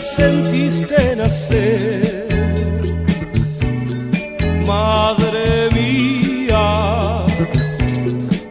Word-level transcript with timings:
sentiste 0.00 1.16
nacer. 1.16 2.28
Madre 4.66 5.70
mía, 5.72 7.24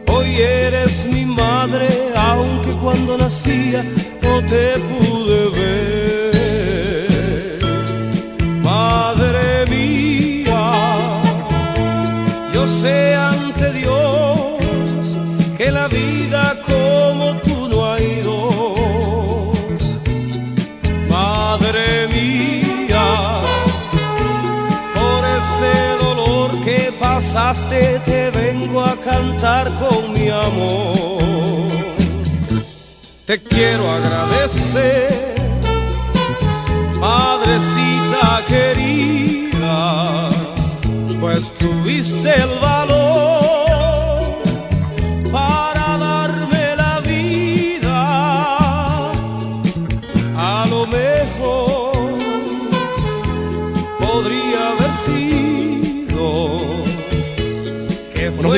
hoy 0.08 0.34
eres 0.36 1.06
mi 1.06 1.24
madre, 1.24 1.88
aunque 2.16 2.72
cuando 2.82 3.16
nacía 3.16 3.84
no 4.22 4.44
te 4.44 4.78
pude 4.88 5.48
ver. 5.58 6.34
Madre 8.62 9.64
mía, 9.70 11.20
yo 12.52 12.66
sé 12.66 13.14
pasaste 27.18 27.98
te 28.04 28.30
vengo 28.30 28.80
a 28.80 28.94
cantar 29.00 29.66
con 29.80 30.12
mi 30.12 30.28
amor. 30.28 31.18
Te 33.26 33.42
quiero 33.42 33.90
agradecer, 33.90 35.34
madrecita 37.00 38.44
querida, 38.46 40.28
pues 41.20 41.52
tuviste 41.54 42.32
el 42.36 42.52
valor 42.60 43.07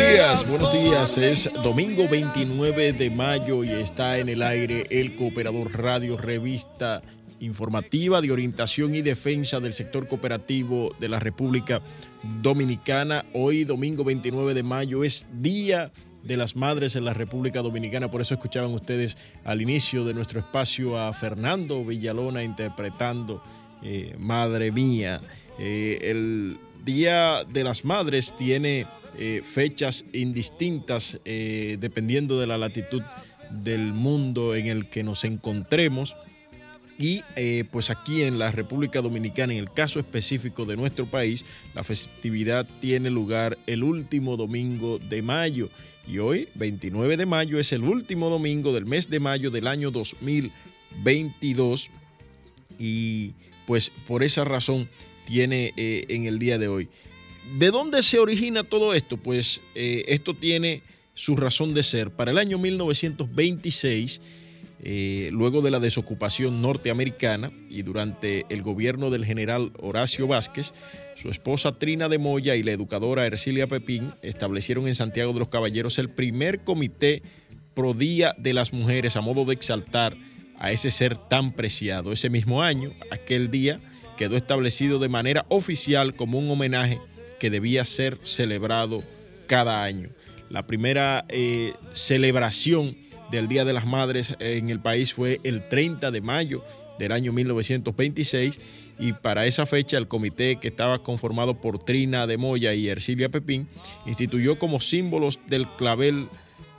días, 0.00 0.50
buenos 0.50 0.72
días. 0.72 1.18
Es 1.18 1.50
domingo 1.62 2.08
29 2.08 2.92
de 2.92 3.10
mayo 3.10 3.64
y 3.64 3.70
está 3.70 4.18
en 4.18 4.28
el 4.28 4.42
aire 4.42 4.84
el 4.90 5.14
Cooperador 5.14 5.78
Radio, 5.78 6.16
revista 6.16 7.02
informativa 7.38 8.20
de 8.20 8.32
orientación 8.32 8.94
y 8.94 9.02
defensa 9.02 9.60
del 9.60 9.74
sector 9.74 10.08
cooperativo 10.08 10.94
de 10.98 11.08
la 11.08 11.20
República 11.20 11.82
Dominicana. 12.40 13.24
Hoy, 13.34 13.64
domingo 13.64 14.02
29 14.04 14.54
de 14.54 14.62
mayo, 14.62 15.04
es 15.04 15.26
Día 15.32 15.90
de 16.22 16.36
las 16.36 16.56
Madres 16.56 16.96
en 16.96 17.04
la 17.04 17.14
República 17.14 17.60
Dominicana. 17.60 18.10
Por 18.10 18.20
eso 18.22 18.34
escuchaban 18.34 18.72
ustedes 18.72 19.18
al 19.44 19.60
inicio 19.60 20.04
de 20.04 20.14
nuestro 20.14 20.40
espacio 20.40 20.98
a 20.98 21.12
Fernando 21.12 21.84
Villalona 21.84 22.42
interpretando 22.42 23.42
eh, 23.82 24.14
Madre 24.18 24.72
Mía. 24.72 25.20
Eh, 25.58 25.98
el 26.02 26.58
Día 26.84 27.44
de 27.44 27.64
las 27.64 27.84
Madres 27.84 28.34
tiene 28.38 28.86
eh, 29.18 29.42
fechas 29.44 30.04
indistintas 30.12 31.18
eh, 31.24 31.76
dependiendo 31.80 32.38
de 32.38 32.46
la 32.46 32.58
latitud 32.58 33.02
del 33.50 33.92
mundo 33.92 34.54
en 34.54 34.68
el 34.68 34.86
que 34.86 35.02
nos 35.02 35.24
encontremos. 35.24 36.14
Y 36.98 37.22
eh, 37.34 37.64
pues 37.70 37.90
aquí 37.90 38.22
en 38.22 38.38
la 38.38 38.52
República 38.52 39.00
Dominicana, 39.00 39.54
en 39.54 39.58
el 39.58 39.72
caso 39.72 39.98
específico 39.98 40.66
de 40.66 40.76
nuestro 40.76 41.06
país, 41.06 41.44
la 41.74 41.82
festividad 41.82 42.68
tiene 42.80 43.10
lugar 43.10 43.58
el 43.66 43.82
último 43.82 44.36
domingo 44.36 44.98
de 44.98 45.22
mayo. 45.22 45.70
Y 46.06 46.18
hoy, 46.18 46.48
29 46.54 47.16
de 47.16 47.26
mayo, 47.26 47.58
es 47.58 47.72
el 47.72 47.84
último 47.84 48.28
domingo 48.28 48.72
del 48.72 48.86
mes 48.86 49.08
de 49.08 49.18
mayo 49.18 49.50
del 49.50 49.66
año 49.66 49.90
2022. 49.90 51.90
Y 52.78 53.32
pues 53.66 53.90
por 54.06 54.22
esa 54.22 54.44
razón 54.44 54.88
tiene 55.26 55.72
en 55.76 56.26
el 56.26 56.38
día 56.38 56.58
de 56.58 56.68
hoy. 56.68 56.88
¿De 57.58 57.72
dónde 57.72 58.02
se 58.02 58.20
origina 58.20 58.62
todo 58.62 58.94
esto? 58.94 59.16
Pues 59.16 59.60
eh, 59.74 60.04
esto 60.06 60.34
tiene 60.34 60.82
su 61.14 61.34
razón 61.34 61.74
de 61.74 61.82
ser. 61.82 62.10
Para 62.10 62.30
el 62.30 62.38
año 62.38 62.58
1926, 62.58 64.20
eh, 64.82 65.30
luego 65.32 65.60
de 65.60 65.72
la 65.72 65.80
desocupación 65.80 66.62
norteamericana 66.62 67.50
y 67.68 67.82
durante 67.82 68.46
el 68.50 68.62
gobierno 68.62 69.10
del 69.10 69.24
general 69.24 69.72
Horacio 69.80 70.28
Vázquez, 70.28 70.72
su 71.16 71.28
esposa 71.28 71.76
Trina 71.76 72.08
de 72.08 72.18
Moya 72.18 72.54
y 72.54 72.62
la 72.62 72.70
educadora 72.70 73.26
Ercilia 73.26 73.66
Pepín 73.66 74.12
establecieron 74.22 74.86
en 74.86 74.94
Santiago 74.94 75.32
de 75.32 75.40
los 75.40 75.48
Caballeros 75.48 75.98
el 75.98 76.08
primer 76.08 76.60
comité 76.60 77.20
pro 77.74 77.94
día 77.94 78.34
de 78.38 78.54
las 78.54 78.72
mujeres 78.72 79.16
a 79.16 79.22
modo 79.22 79.44
de 79.44 79.54
exaltar 79.54 80.14
a 80.60 80.70
ese 80.70 80.92
ser 80.92 81.16
tan 81.16 81.52
preciado. 81.52 82.12
Ese 82.12 82.30
mismo 82.30 82.62
año, 82.62 82.92
aquel 83.10 83.50
día, 83.50 83.80
quedó 84.16 84.36
establecido 84.36 85.00
de 85.00 85.08
manera 85.08 85.46
oficial 85.48 86.14
como 86.14 86.38
un 86.38 86.48
homenaje 86.48 87.00
que 87.40 87.50
debía 87.50 87.84
ser 87.84 88.18
celebrado 88.22 89.02
cada 89.48 89.82
año. 89.82 90.10
La 90.48 90.66
primera 90.66 91.24
eh, 91.28 91.72
celebración 91.92 92.96
del 93.32 93.48
Día 93.48 93.64
de 93.64 93.72
las 93.72 93.86
Madres 93.86 94.34
en 94.40 94.70
el 94.70 94.80
país 94.80 95.12
fue 95.14 95.38
el 95.44 95.68
30 95.68 96.10
de 96.10 96.20
mayo 96.20 96.64
del 96.98 97.12
año 97.12 97.32
1926 97.32 98.60
y 98.98 99.12
para 99.14 99.46
esa 99.46 99.64
fecha 99.64 99.96
el 99.96 100.08
comité 100.08 100.56
que 100.56 100.68
estaba 100.68 100.98
conformado 100.98 101.60
por 101.60 101.82
Trina 101.84 102.26
de 102.26 102.36
Moya 102.36 102.74
y 102.74 102.88
Ercilia 102.88 103.28
Pepín 103.30 103.68
instituyó 104.06 104.58
como 104.58 104.80
símbolos 104.80 105.38
del 105.46 105.66
clavel 105.66 106.28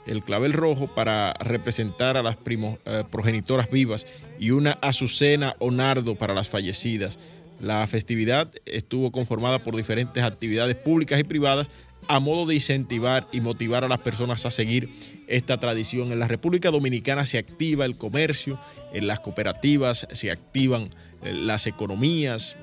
el 0.06 0.22
clavel 0.24 0.52
rojo 0.52 0.88
para 0.92 1.32
representar 1.34 2.16
a 2.16 2.22
las 2.24 2.36
primo- 2.36 2.78
eh, 2.86 3.04
progenitoras 3.10 3.70
vivas 3.70 4.04
y 4.38 4.50
una 4.50 4.72
azucena 4.82 5.54
o 5.60 5.70
nardo 5.70 6.16
para 6.16 6.34
las 6.34 6.48
fallecidas. 6.48 7.20
La 7.62 7.86
festividad 7.86 8.50
estuvo 8.66 9.12
conformada 9.12 9.60
por 9.60 9.76
diferentes 9.76 10.24
actividades 10.24 10.76
públicas 10.76 11.20
y 11.20 11.24
privadas 11.24 11.68
a 12.08 12.18
modo 12.18 12.44
de 12.44 12.56
incentivar 12.56 13.28
y 13.30 13.40
motivar 13.40 13.84
a 13.84 13.88
las 13.88 14.00
personas 14.00 14.44
a 14.44 14.50
seguir 14.50 14.88
esta 15.28 15.60
tradición. 15.60 16.10
En 16.10 16.18
la 16.18 16.26
República 16.26 16.72
Dominicana 16.72 17.24
se 17.24 17.38
activa 17.38 17.84
el 17.84 17.96
comercio, 17.96 18.58
en 18.92 19.06
las 19.06 19.20
cooperativas 19.20 20.08
se 20.10 20.32
activan 20.32 20.90
eh, 21.22 21.32
las 21.32 21.68
economías, 21.68 22.56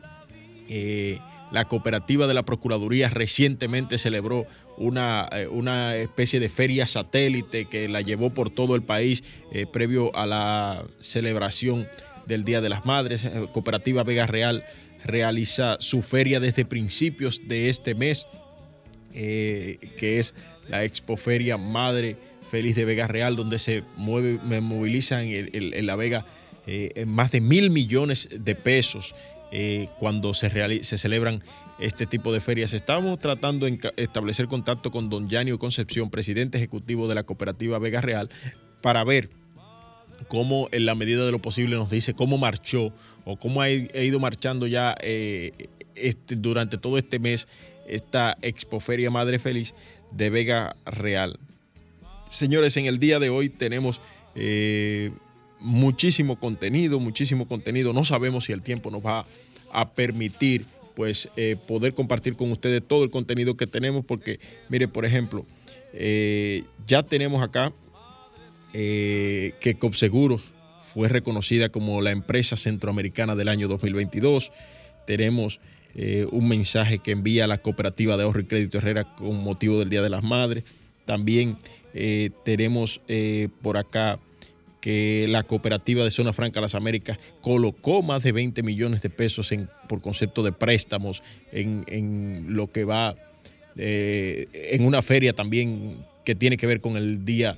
eh, 0.67 1.19
la 1.53 1.63
cooperativa 1.63 2.27
de 2.27 2.33
la 2.33 2.43
Procuraduría 2.43 3.07
recientemente 3.07 3.97
celebró 3.97 4.47
una, 4.77 5.29
eh, 5.31 5.47
una 5.47 5.95
especie 5.95 6.41
de 6.41 6.49
feria 6.49 6.87
satélite 6.87 7.65
que 7.65 7.87
la 7.87 8.01
llevó 8.01 8.33
por 8.33 8.49
todo 8.49 8.75
el 8.75 8.81
país 8.81 9.23
previo 9.71 10.13
a 10.13 10.25
la 10.25 10.83
celebración 10.99 11.87
del 12.27 12.43
Día 12.43 12.59
de 12.59 12.67
las 12.67 12.85
Madres. 12.85 13.25
Cooperativa 13.53 14.03
Vega 14.03 14.27
Real 14.27 14.63
realiza 15.09 15.77
su 15.79 16.01
feria 16.01 16.39
desde 16.39 16.65
principios 16.65 17.47
de 17.47 17.69
este 17.69 17.95
mes, 17.95 18.27
eh, 19.13 19.77
que 19.97 20.19
es 20.19 20.35
la 20.69 20.83
Expoferia 20.83 21.57
Madre 21.57 22.15
Feliz 22.49 22.75
de 22.75 22.85
Vega 22.85 23.07
Real, 23.07 23.35
donde 23.35 23.59
se 23.59 23.83
mueve, 23.97 24.39
me 24.43 24.61
movilizan 24.61 25.25
en, 25.25 25.85
La 25.85 25.95
Vega 25.95 26.25
eh, 26.67 27.05
más 27.07 27.31
de 27.31 27.41
mil 27.41 27.69
millones 27.69 28.29
de 28.31 28.55
pesos 28.55 29.13
eh, 29.51 29.87
cuando 29.99 30.33
se, 30.33 30.49
reali- 30.51 30.83
se 30.83 30.97
celebran 30.97 31.43
este 31.79 32.05
tipo 32.05 32.33
de 32.33 32.39
ferias. 32.39 32.73
Estamos 32.73 33.19
tratando 33.19 33.65
de 33.65 33.79
establecer 33.97 34.47
contacto 34.47 34.91
con 34.91 35.09
don 35.09 35.29
Yanio 35.29 35.57
Concepción, 35.59 36.09
presidente 36.09 36.57
ejecutivo 36.57 37.07
de 37.07 37.15
la 37.15 37.23
cooperativa 37.23 37.79
Vega 37.79 38.01
Real, 38.01 38.29
para 38.81 39.03
ver 39.03 39.29
cómo 40.27 40.67
en 40.71 40.85
la 40.85 40.95
medida 40.95 41.25
de 41.25 41.31
lo 41.31 41.39
posible 41.39 41.75
nos 41.75 41.89
dice 41.89 42.13
cómo 42.13 42.37
marchó 42.37 42.93
o 43.25 43.37
cómo 43.37 43.61
ha 43.61 43.69
ido 43.69 44.19
marchando 44.19 44.67
ya 44.67 44.95
eh, 45.01 45.69
este, 45.95 46.35
durante 46.35 46.77
todo 46.77 46.97
este 46.97 47.19
mes 47.19 47.47
esta 47.87 48.37
Expoferia 48.41 49.09
Madre 49.09 49.39
Feliz 49.39 49.73
de 50.11 50.29
Vega 50.29 50.75
Real. 50.85 51.39
Señores, 52.29 52.77
en 52.77 52.85
el 52.85 52.99
día 52.99 53.19
de 53.19 53.29
hoy 53.29 53.49
tenemos 53.49 54.01
eh, 54.35 55.11
muchísimo 55.59 56.39
contenido, 56.39 56.99
muchísimo 56.99 57.47
contenido. 57.47 57.93
No 57.93 58.05
sabemos 58.05 58.45
si 58.45 58.53
el 58.53 58.61
tiempo 58.61 58.91
nos 58.91 59.03
va 59.03 59.25
a 59.71 59.89
permitir 59.89 60.65
pues 60.95 61.29
eh, 61.37 61.55
poder 61.67 61.93
compartir 61.93 62.35
con 62.35 62.51
ustedes 62.51 62.83
todo 62.87 63.03
el 63.03 63.09
contenido 63.09 63.57
que 63.57 63.67
tenemos 63.67 64.05
porque, 64.05 64.39
mire, 64.69 64.87
por 64.87 65.05
ejemplo, 65.05 65.45
ya 66.85 67.01
tenemos 67.01 67.41
acá 67.41 67.73
eh, 68.73 69.53
que 69.59 69.75
Copseguros 69.75 70.43
fue 70.93 71.07
reconocida 71.07 71.69
como 71.69 72.01
la 72.01 72.11
empresa 72.11 72.55
centroamericana 72.55 73.35
del 73.35 73.47
año 73.47 73.67
2022. 73.67 74.51
Tenemos 75.07 75.59
eh, 75.95 76.27
un 76.31 76.47
mensaje 76.47 76.99
que 76.99 77.11
envía 77.11 77.47
la 77.47 77.57
cooperativa 77.57 78.15
de 78.15 78.23
ahorro 78.23 78.41
y 78.41 78.45
crédito 78.45 78.77
Herrera 78.77 79.05
con 79.15 79.43
motivo 79.43 79.79
del 79.79 79.89
Día 79.89 80.03
de 80.03 80.09
las 80.11 80.23
Madres. 80.23 80.65
También 81.05 81.57
eh, 81.95 82.29
tenemos 82.45 83.01
por 83.63 83.77
acá 83.77 84.19
que 84.81 85.25
la 85.27 85.43
cooperativa 85.43 86.03
de 86.03 86.11
Zona 86.11 86.31
Franca 86.31 86.61
Las 86.61 86.75
Américas 86.75 87.17
colocó 87.41 88.03
más 88.03 88.21
de 88.21 88.31
20 88.31 88.61
millones 88.61 89.01
de 89.01 89.09
pesos 89.09 89.51
por 89.87 90.01
concepto 90.01 90.43
de 90.43 90.51
préstamos 90.51 91.23
en, 91.51 91.83
en 91.87 92.45
lo 92.49 92.71
que 92.71 92.83
va 92.83 93.15
en 93.75 94.85
una 94.85 95.01
feria 95.01 95.33
también 95.33 95.97
que 96.23 96.35
tiene 96.35 96.57
que 96.57 96.67
ver 96.67 96.81
con 96.81 96.95
el 96.97 97.25
Día 97.25 97.57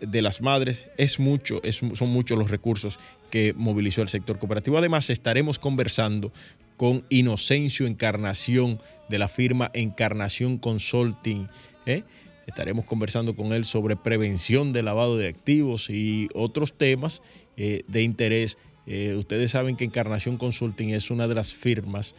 de 0.00 0.22
las 0.22 0.40
madres. 0.40 0.82
Es 0.96 1.18
mucho, 1.18 1.60
son 1.94 2.10
muchos 2.10 2.38
los 2.38 2.50
recursos 2.50 2.98
que 3.30 3.54
movilizó 3.56 4.02
el 4.02 4.08
sector 4.08 4.38
cooperativo. 4.38 4.78
Además, 4.78 5.10
estaremos 5.10 5.58
conversando 5.58 6.32
con 6.76 7.04
Inocencio 7.08 7.86
Encarnación 7.86 8.80
de 9.08 9.18
la 9.18 9.28
firma 9.28 9.70
Encarnación 9.74 10.58
Consulting. 10.58 11.48
¿eh? 11.86 12.04
Estaremos 12.46 12.86
conversando 12.86 13.34
con 13.34 13.52
él 13.52 13.64
sobre 13.64 13.96
prevención 13.96 14.72
de 14.72 14.82
lavado 14.82 15.18
de 15.18 15.28
activos 15.28 15.90
y 15.90 16.28
otros 16.34 16.72
temas 16.72 17.20
eh, 17.56 17.82
de 17.88 18.02
interés. 18.02 18.56
Eh, 18.86 19.14
ustedes 19.18 19.50
saben 19.50 19.76
que 19.76 19.84
Encarnación 19.84 20.38
Consulting 20.38 20.90
es 20.90 21.10
una 21.10 21.28
de 21.28 21.34
las 21.34 21.52
firmas 21.52 22.14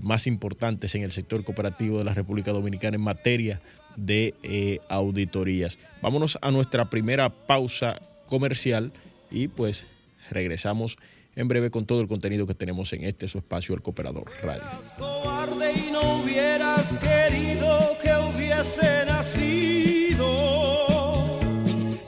más 0.00 0.26
importantes 0.26 0.94
en 0.94 1.02
el 1.02 1.12
sector 1.12 1.44
cooperativo 1.44 1.98
de 1.98 2.04
la 2.04 2.14
República 2.14 2.50
Dominicana 2.50 2.96
en 2.96 3.02
materia 3.02 3.60
de 3.96 4.34
eh, 4.42 4.80
auditorías. 4.88 5.78
Vámonos 6.02 6.38
a 6.40 6.50
nuestra 6.50 6.84
primera 6.90 7.30
pausa 7.30 8.00
comercial 8.26 8.92
y 9.30 9.48
pues 9.48 9.86
regresamos 10.30 10.98
en 11.34 11.48
breve 11.48 11.70
con 11.70 11.84
todo 11.86 12.00
el 12.00 12.08
contenido 12.08 12.46
que 12.46 12.54
tenemos 12.54 12.92
en 12.92 13.04
este 13.04 13.28
su 13.28 13.38
espacio 13.38 13.74
El 13.74 13.82
Cooperador 13.82 14.30
Radio. 14.42 14.62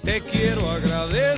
Te 0.03 0.25
quiero 0.25 0.71
agradecer, 0.71 1.38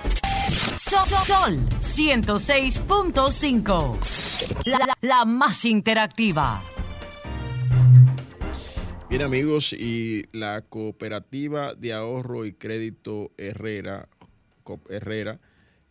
Sol 0.91 1.55
106.5. 1.79 4.75
La, 4.99 5.23
más 5.23 5.63
interactiva. 5.63 6.61
Bien 9.09 9.21
amigos, 9.21 9.71
y 9.71 10.25
la 10.33 10.59
cooperativa 10.59 11.75
de 11.75 11.93
ahorro 11.93 12.45
y 12.45 12.51
crédito 12.51 13.31
Herrera, 13.37 14.09
Herrera 14.89 15.39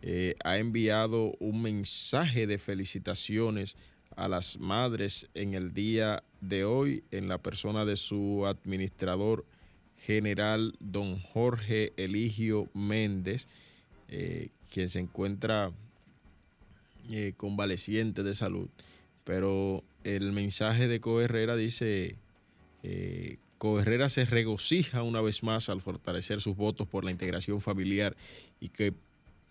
eh, 0.03 0.35
ha 0.45 0.59
enviado 0.59 1.35
un 1.41 1.63
mensaje 1.63 2.47
de 2.47 2.59
felicitaciones 2.59 3.79
a 4.17 4.29
las 4.29 4.59
madres 4.59 5.31
en 5.33 5.55
el 5.55 5.73
día 5.73 6.25
de 6.43 6.67
hoy 6.67 7.05
en 7.11 7.27
la 7.27 7.39
persona 7.39 7.87
de 7.87 7.97
su 7.97 8.47
administrador 8.47 9.47
general, 9.97 10.75
don 10.79 11.23
Jorge 11.23 11.95
Eligio 11.97 12.69
Méndez, 12.75 13.49
eh, 14.11 14.49
quien 14.71 14.89
se 14.89 15.01
encuentra 15.01 15.73
eh, 17.11 17.33
convaleciente 17.37 18.23
de 18.23 18.35
salud. 18.35 18.69
Pero 19.25 19.83
el 20.05 20.33
mensaje 20.33 20.89
de 20.89 21.01
Coherrera 21.01 21.57
dice, 21.57 22.17
eh, 22.83 23.39
Coherrera 23.59 24.09
se 24.09 24.25
regocija 24.25 25.03
una 25.03 25.21
vez 25.21 25.43
más 25.43 25.69
al 25.69 25.81
fortalecer 25.81 26.41
sus 26.41 26.57
votos 26.57 26.87
por 26.87 27.05
la 27.05 27.11
integración 27.11 27.61
familiar 27.61 28.17
y 28.61 28.69
que 28.69 28.95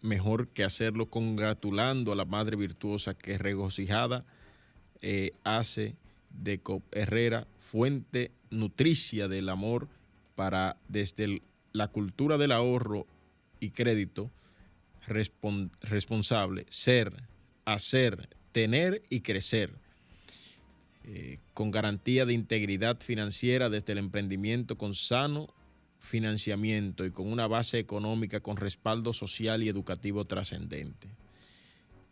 mejor 0.02 0.48
que 0.48 0.64
hacerlo 0.64 1.08
congratulando 1.08 2.12
a 2.12 2.16
la 2.16 2.26
madre 2.26 2.56
virtuosa 2.56 3.14
que 3.14 3.38
regocijada 3.38 4.26
eh, 5.02 5.32
hace 5.44 5.96
de 6.30 6.62
Herrera 6.92 7.48
fuente 7.60 8.32
nutricia 8.50 9.28
del 9.28 9.50
amor 9.50 9.88
para 10.36 10.78
desde 10.88 11.42
la 11.74 11.90
cultura 11.90 12.38
del 12.38 12.52
ahorro 12.52 13.06
y 13.60 13.72
crédito 13.72 14.32
responsable, 15.10 16.66
ser, 16.70 17.14
hacer, 17.66 18.30
tener 18.52 19.04
y 19.10 19.22
crecer, 19.22 19.72
eh, 21.06 21.40
con 21.54 21.72
garantía 21.72 22.26
de 22.26 22.34
integridad 22.34 23.00
financiera 23.02 23.70
desde 23.70 23.94
el 23.94 23.98
emprendimiento 23.98 24.78
con 24.78 24.94
sano 24.94 25.48
financiamiento 26.00 27.06
y 27.06 27.12
con 27.12 27.32
una 27.32 27.48
base 27.48 27.78
económica 27.78 28.40
con 28.40 28.58
respaldo 28.58 29.12
social 29.14 29.64
y 29.64 29.70
educativo 29.70 30.26
trascendente. 30.26 31.08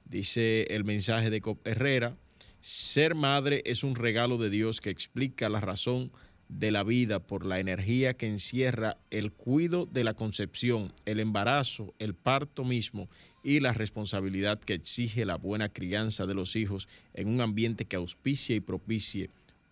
Dice 0.05 0.63
el 0.69 0.83
mensaje 0.83 1.29
de 1.29 1.41
Herrera, 1.63 2.15
ser 2.61 3.15
madre 3.15 3.61
es 3.65 3.83
un 3.83 3.95
regalo 3.95 4.37
de 4.37 4.49
Dios 4.49 4.81
que 4.81 4.89
explica 4.89 5.49
la 5.49 5.59
razón 5.59 6.09
de 6.09 6.26
la 6.49 6.83
vida 6.83 7.19
por 7.19 7.45
la 7.45 7.59
energía 7.59 8.13
que 8.15 8.27
encierra 8.27 8.97
el 9.11 9.31
cuido 9.31 9.85
de 9.85 10.03
la 10.03 10.13
concepción, 10.13 10.93
el 11.05 11.19
embarazo, 11.19 11.93
el 11.99 12.13
parto 12.13 12.63
mismo 12.63 13.09
y 13.43 13.59
la 13.59 13.73
responsabilidad 13.73 14.59
que 14.59 14.73
exige 14.73 15.25
la 15.25 15.35
buena 15.35 15.69
crianza 15.69 16.25
de 16.25 16.33
los 16.33 16.55
hijos 16.55 16.87
en 17.13 17.27
un 17.27 17.41
ambiente 17.41 17.85
que 17.85 17.95
auspicie 17.95 18.55
y 18.55 18.59
propicie 18.59 19.29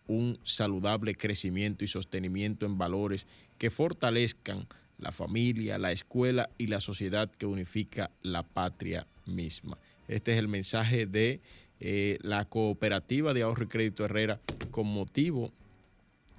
un 0.08 0.38
saludable 0.44 1.16
crecimiento 1.16 1.84
y 1.84 1.88
sostenimiento 1.88 2.66
en 2.66 2.78
valores 2.78 3.26
que 3.58 3.70
fortalezcan 3.70 4.68
la 5.00 5.12
familia, 5.12 5.78
la 5.78 5.92
escuela 5.92 6.50
y 6.58 6.68
la 6.68 6.80
sociedad 6.80 7.30
que 7.32 7.46
unifica 7.46 8.12
la 8.22 8.44
patria 8.44 9.08
misma. 9.26 9.78
Este 10.08 10.34
es 10.34 10.38
el 10.38 10.48
mensaje 10.48 11.06
de 11.06 11.42
eh, 11.80 12.18
la 12.22 12.46
cooperativa 12.46 13.34
de 13.34 13.42
ahorro 13.42 13.66
y 13.66 13.68
crédito 13.68 14.06
Herrera 14.06 14.40
con 14.72 14.88
motivo 14.88 15.52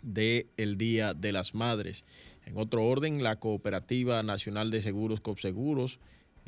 del 0.07 0.79
Día 0.79 1.13
de 1.15 1.33
las 1.33 1.55
Madres. 1.55 2.05
En 2.47 2.57
otro 2.57 2.85
orden, 2.85 3.23
la 3.23 3.37
Cooperativa 3.37 4.23
Nacional 4.23 4.71
de 4.71 4.81
Seguros 4.81 5.21
COPSEGUROS 5.21 5.99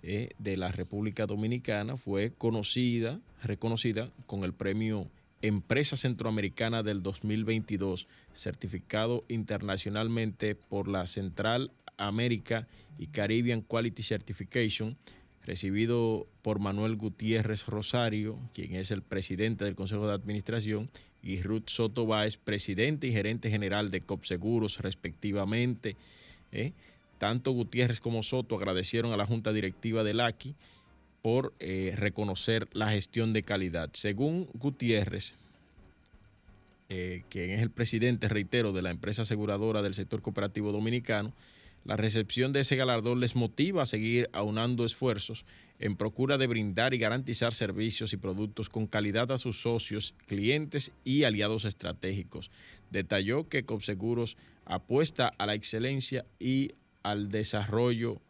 eh, 0.03 0.31
de 0.39 0.57
la 0.57 0.71
República 0.71 1.27
Dominicana 1.27 1.97
fue 1.97 2.33
conocida, 2.39 3.21
reconocida 3.43 4.11
con 4.27 4.45
el 4.45 4.53
premio 4.53 5.11
Empresa 5.43 5.97
Centroamericana 5.97 6.83
del 6.83 7.03
2022, 7.03 8.07
certificado 8.33 9.25
internacionalmente 9.29 10.55
por 10.55 10.89
la 10.89 11.07
Central 11.07 11.73
América 11.97 12.69
y 12.97 13.09
Caribbean 13.09 13.63
Quality 13.63 14.03
Certification, 14.03 14.97
recibido 15.45 16.29
por 16.43 16.61
Manuel 16.61 16.97
Gutiérrez 16.97 17.67
Rosario, 17.67 18.39
quien 18.55 18.77
es 18.77 18.91
el 18.91 19.03
presidente 19.03 19.65
del 19.65 19.75
Consejo 19.75 20.07
de 20.07 20.15
Administración, 20.15 20.91
y 21.23 21.43
Ruth 21.43 21.69
Soto 21.69 22.07
Báez, 22.07 22.37
presidente 22.37 23.07
y 23.07 23.13
gerente 23.13 23.51
general 23.51 23.91
de 23.91 24.01
COPSEGUROS, 24.01 24.79
respectivamente. 24.79 25.97
¿eh? 26.53 26.73
Tanto 27.19 27.53
Gutiérrez 27.53 28.01
como 28.01 28.23
Soto 28.23 28.57
agradecieron 28.57 29.13
a 29.13 29.17
la 29.17 29.27
Junta 29.27 29.53
Directiva 29.53 30.05
del 30.05 30.21
AQUI 30.21 30.55
por 31.23 31.53
eh, 31.59 31.93
reconocer 31.97 32.69
la 32.73 32.91
gestión 32.91 33.33
de 33.33 33.43
calidad. 33.43 33.91
Según 33.93 34.49
Gutiérrez, 34.55 35.35
eh, 36.89 37.25
quien 37.29 37.51
es 37.51 37.61
el 37.61 37.71
presidente, 37.71 38.29
reitero, 38.29 38.73
de 38.73 38.83
la 38.83 38.91
empresa 38.91 39.23
aseguradora 39.23 39.83
del 39.83 39.95
sector 39.95 40.23
cooperativo 40.23 40.73
dominicano, 40.73 41.35
la 41.85 41.97
recepción 41.97 42.53
de 42.53 42.61
ese 42.61 42.77
galardón 42.77 43.21
les 43.21 43.37
motiva 43.37 43.83
a 43.83 43.87
seguir 43.87 44.29
aunando 44.33 44.85
esfuerzos 44.85 45.45
en 45.79 45.97
procura 45.97 46.39
de 46.39 46.47
brindar 46.47 46.93
y 46.93 46.99
garantizar 46.99 47.55
servicios 47.55 48.13
y 48.13 48.17
productos 48.17 48.69
con 48.69 48.87
calidad 48.87 49.31
a 49.33 49.39
sus 49.39 49.63
socios, 49.63 50.15
clientes 50.27 50.93
y 51.05 51.25
aliados 51.25 51.65
estratégicos. 51.65 52.51
Detalló 52.91 53.49
que 53.49 53.65
Copseguros 53.65 54.37
apuesta 54.65 55.31
a 55.39 55.47
la 55.47 55.55
excelencia 55.55 56.25
y 56.39 56.73
al 57.03 57.31
desarrollo 57.31 58.21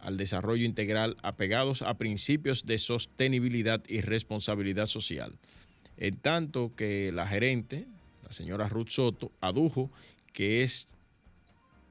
al 0.00 0.18
desarrollo 0.18 0.66
integral 0.66 1.16
apegados 1.22 1.80
a 1.80 1.96
principios 1.96 2.66
de 2.66 2.76
sostenibilidad 2.76 3.82
y 3.88 4.02
responsabilidad 4.02 4.84
social. 4.84 5.32
En 5.96 6.16
tanto 6.16 6.72
que 6.76 7.10
la 7.10 7.26
gerente, 7.26 7.86
la 8.22 8.32
señora 8.32 8.68
Ruth 8.68 8.90
Soto, 8.90 9.32
adujo 9.40 9.90
que 10.34 10.62
es 10.62 10.88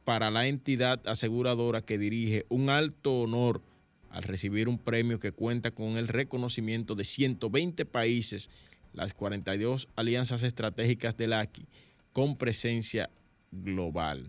para 0.06 0.32
la 0.32 0.48
entidad 0.48 1.06
aseguradora 1.08 1.82
que 1.82 1.98
dirige 1.98 2.46
un 2.50 2.70
alto 2.70 3.22
honor 3.22 3.62
al 4.10 4.24
recibir 4.24 4.68
un 4.68 4.78
premio 4.78 5.20
que 5.20 5.32
cuenta 5.32 5.72
con 5.72 5.98
el 5.98 6.08
reconocimiento 6.08 6.94
de 6.96 7.04
120 7.04 7.86
países, 7.86 8.50
las 8.94 9.14
42 9.14 9.88
alianzas 9.96 10.44
estratégicas 10.44 11.18
del 11.18 11.34
AQI, 11.34 11.66
con 12.12 12.36
presencia 12.36 13.10
global. 13.52 14.28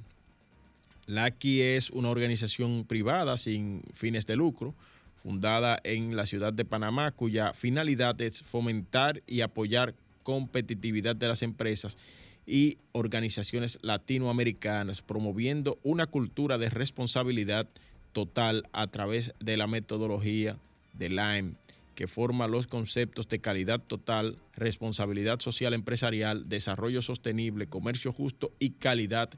La 1.06 1.24
AQI 1.24 1.60
es 1.60 1.90
una 1.90 2.08
organización 2.08 2.84
privada 2.86 3.36
sin 3.36 3.82
fines 3.92 4.26
de 4.26 4.36
lucro, 4.36 4.74
fundada 5.22 5.78
en 5.84 6.16
la 6.16 6.24
ciudad 6.24 6.52
de 6.52 6.64
Panamá, 6.64 7.10
cuya 7.10 7.52
finalidad 7.52 8.18
es 8.22 8.42
fomentar 8.42 9.22
y 9.26 9.42
apoyar 9.42 9.94
competitividad 10.22 11.14
de 11.14 11.28
las 11.28 11.42
empresas 11.42 11.98
y 12.46 12.78
organizaciones 12.92 13.78
latinoamericanas, 13.82 15.02
promoviendo 15.02 15.78
una 15.82 16.06
cultura 16.06 16.58
de 16.58 16.70
responsabilidad 16.70 17.68
total 18.12 18.68
a 18.72 18.86
través 18.86 19.32
de 19.40 19.56
la 19.56 19.66
metodología 19.66 20.58
de 20.92 21.08
LIME, 21.08 21.54
que 21.94 22.06
forma 22.06 22.48
los 22.48 22.66
conceptos 22.66 23.28
de 23.28 23.40
calidad 23.40 23.80
total, 23.80 24.38
responsabilidad 24.54 25.40
social 25.40 25.74
empresarial, 25.74 26.48
desarrollo 26.48 27.02
sostenible, 27.02 27.66
comercio 27.66 28.12
justo 28.12 28.52
y 28.58 28.70
calidad 28.70 29.30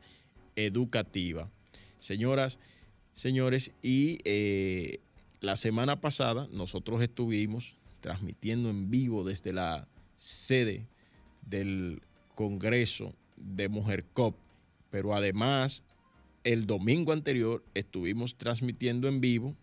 educativa. 0.57 1.51
Señoras, 1.99 2.59
señores, 3.15 3.73
y 3.83 4.19
eh, 4.25 5.01
la 5.41 5.57
semana 5.57 6.01
pasada 6.01 6.49
nosotros 6.51 7.03
estuvimos 7.03 7.77
transmitiendo 8.01 8.71
en 8.71 8.91
vivo 8.91 9.25
desde 9.25 9.53
la 9.53 9.87
sede 10.17 10.87
del 11.43 12.01
Congreso 12.37 13.14
de 13.37 13.69
Mujer 13.69 14.05
COP, 14.12 14.37
pero 14.90 15.14
además 15.14 15.83
el 16.45 16.66
domingo 16.66 17.12
anterior 17.12 17.64
estuvimos 17.75 18.37
transmitiendo 18.37 19.09
en 19.09 19.21
vivo 19.21 19.57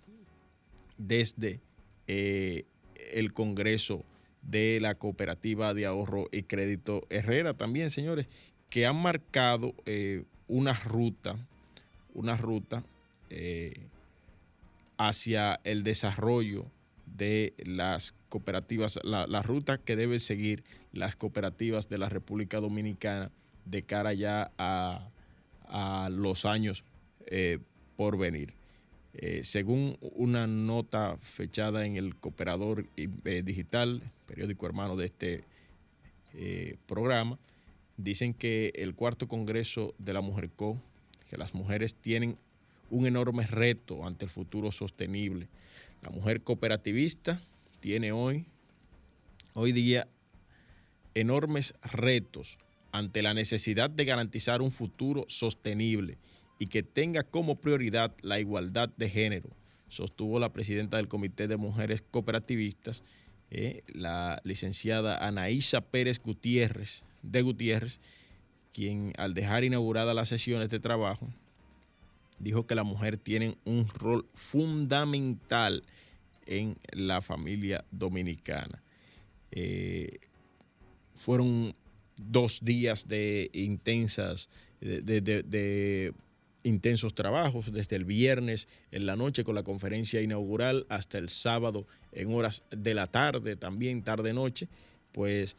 desde 0.98 1.62
eh, 2.08 2.66
el 3.14 3.32
Congreso 3.32 4.04
de 4.42 4.80
la 4.82 4.96
Cooperativa 4.96 5.74
de 5.74 5.86
Ahorro 5.86 6.26
y 6.32 6.44
Crédito 6.44 7.04
Herrera 7.10 7.54
también, 7.54 7.90
señores, 7.90 8.28
que 8.70 8.86
han 8.86 8.98
marcado 8.98 9.76
eh, 9.86 10.24
una 10.48 10.74
ruta, 10.74 11.38
una 12.14 12.36
ruta 12.36 12.84
eh, 13.30 13.88
hacia 14.98 15.62
el 15.64 15.84
desarrollo 15.84 16.66
de 17.16 17.54
las 17.58 18.14
cooperativas, 18.30 19.00
la, 19.04 19.42
ruta 19.42 19.78
que 19.78 19.96
deben 19.96 20.20
seguir 20.20 20.64
las 20.92 21.16
cooperativas 21.16 21.90
de 21.90 21.98
la 21.98 22.10
República 22.10 22.60
Dominicana 22.60 23.32
de 23.66 23.84
cara 23.84 24.14
ya 24.14 24.52
a, 24.58 25.10
los 26.12 26.46
años 26.46 26.84
eh, 27.26 27.60
por 27.96 28.18
venir. 28.18 28.54
Eh, 29.16 29.42
según 29.44 29.98
una 30.02 30.46
nota 30.46 31.18
fechada 31.22 31.86
en 31.86 31.98
el 31.98 32.16
Cooperador 32.16 32.86
eh, 32.96 33.44
Digital, 33.44 34.02
periódico 34.28 34.66
hermano 34.66 34.96
de 34.96 35.06
este 35.06 35.44
programa, 36.88 37.38
dicen 37.98 38.34
que 38.34 38.72
el 38.76 38.96
cuarto 38.96 39.28
Congreso 39.28 39.94
de 40.00 40.14
la 40.14 40.22
Mujer 40.22 40.50
Co, 40.56 40.80
que 41.30 41.38
las 41.38 41.54
mujeres 41.54 41.94
tienen 41.94 42.38
un 42.90 43.06
enorme 43.06 43.46
reto 43.46 44.06
ante 44.06 44.26
el 44.26 44.32
futuro 44.32 44.72
sostenible. 44.72 45.48
La 46.04 46.10
mujer 46.10 46.44
cooperativista 46.44 47.42
tiene 47.80 48.12
hoy, 48.12 48.46
hoy 49.54 49.72
día, 49.72 50.08
enormes 51.14 51.74
retos 51.82 52.58
ante 52.92 53.22
la 53.22 53.34
necesidad 53.34 53.90
de 53.90 54.04
garantizar 54.04 54.62
un 54.62 54.72
futuro 54.72 55.24
sostenible 55.30 56.18
y 56.60 56.68
que 56.68 56.84
tenga 56.84 57.24
como 57.24 57.56
prioridad 57.56 58.14
la 58.22 58.40
igualdad 58.40 58.90
de 58.98 59.10
género, 59.10 59.50
sostuvo 59.88 60.40
la 60.40 60.52
presidenta 60.52 60.98
del 60.98 61.08
Comité 61.08 61.48
de 61.48 61.56
Mujeres 61.56 62.04
Cooperativistas, 62.12 63.02
eh, 63.50 63.84
la 63.88 64.42
licenciada 64.44 65.26
Anaísa 65.26 65.82
Pérez 65.82 66.20
Gutiérrez, 66.22 67.04
de 67.22 67.42
Gutiérrez, 67.44 68.02
quien 68.74 69.14
al 69.18 69.34
dejar 69.34 69.64
inaugurada 69.64 70.14
las 70.14 70.28
sesiones 70.30 70.70
de 70.70 70.80
trabajo, 70.80 71.30
dijo 72.40 72.66
que 72.66 72.76
la 72.76 72.84
mujer 72.84 73.18
tiene 73.18 73.58
un 73.66 73.88
rol 73.88 74.26
fundamental 74.34 75.84
en 76.46 76.76
la 76.92 77.22
familia 77.22 77.86
dominicana. 77.92 78.82
Eh, 79.52 80.20
fueron 81.16 81.76
dos 82.18 82.60
días 82.64 83.08
de 83.08 83.50
intensas, 83.54 84.50
de, 84.82 86.14
intensos 86.64 87.14
trabajos, 87.14 87.72
desde 87.72 87.96
el 87.96 88.06
viernes 88.06 88.68
en 88.92 89.06
la 89.06 89.16
noche 89.16 89.44
con 89.44 89.56
la 89.56 89.64
conferencia 89.64 90.22
inaugural 90.22 90.86
hasta 90.90 91.18
el 91.18 91.30
sábado 91.30 91.86
en 92.12 92.34
horas 92.34 92.64
de 92.72 92.94
la 92.94 93.08
tarde, 93.08 93.56
también 93.56 94.02
tarde-noche, 94.02 94.68
pues 95.12 95.56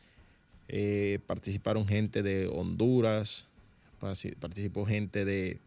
eh, 0.69 1.19
participaron 1.27 1.87
gente 1.87 2.23
de 2.23 2.47
Honduras, 2.49 3.49
participó 4.41 4.85
gente 4.87 5.25
de, 5.25 5.59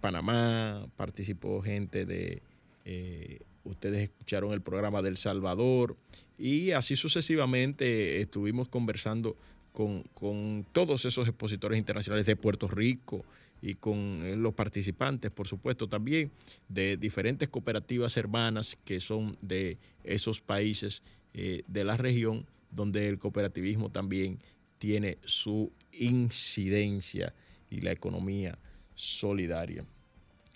Panamá, 0.00 0.86
participó 0.96 1.60
gente 1.62 2.04
de, 2.04 2.42
eh, 2.84 3.40
ustedes 3.64 4.02
escucharon 4.02 4.52
el 4.52 4.60
programa 4.60 5.02
del 5.02 5.16
Salvador 5.16 5.96
y 6.38 6.72
así 6.72 6.96
sucesivamente 6.96 8.20
estuvimos 8.20 8.68
conversando 8.68 9.36
con, 9.72 10.02
con 10.14 10.66
todos 10.72 11.04
esos 11.04 11.28
expositores 11.28 11.78
internacionales 11.78 12.26
de 12.26 12.36
Puerto 12.36 12.68
Rico, 12.68 13.24
y 13.64 13.74
con 13.74 14.22
eh, 14.24 14.34
los 14.34 14.54
participantes, 14.54 15.30
por 15.30 15.46
supuesto, 15.46 15.88
también 15.88 16.32
de 16.68 16.96
diferentes 16.96 17.48
cooperativas 17.48 18.16
hermanas 18.16 18.76
que 18.84 18.98
son 18.98 19.38
de 19.40 19.78
esos 20.02 20.40
países 20.40 21.02
de 21.32 21.84
la 21.84 21.96
región 21.96 22.44
donde 22.72 23.08
el 23.08 23.18
cooperativismo 23.18 23.90
también 23.90 24.38
tiene 24.78 25.18
su 25.24 25.70
incidencia 25.92 27.34
y 27.70 27.80
la 27.80 27.92
economía 27.92 28.58
solidaria. 29.02 29.84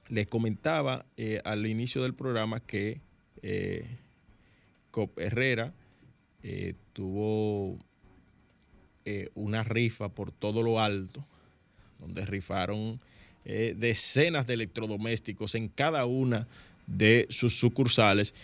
Les 0.08 0.28
comentaba 0.28 1.04
eh, 1.16 1.40
al 1.44 1.66
inicio 1.66 2.02
del 2.04 2.14
programa 2.14 2.60
que 2.60 3.00
eh, 3.42 3.84
Cop 4.92 5.18
Herrera 5.18 5.72
eh, 6.42 6.74
tuvo 6.92 7.78
una 9.34 9.62
rifa 9.62 10.08
por 10.08 10.32
todo 10.32 10.64
lo 10.64 10.80
alto, 10.80 11.24
donde 12.00 12.26
rifaron 12.26 12.98
decenas 13.44 14.48
de 14.48 14.54
electrodomésticos 14.54 15.54
en 15.54 15.68
cada 15.68 16.06
una 16.06 16.48
de 16.88 17.28
sus 17.30 17.56
sucursales 17.56 18.34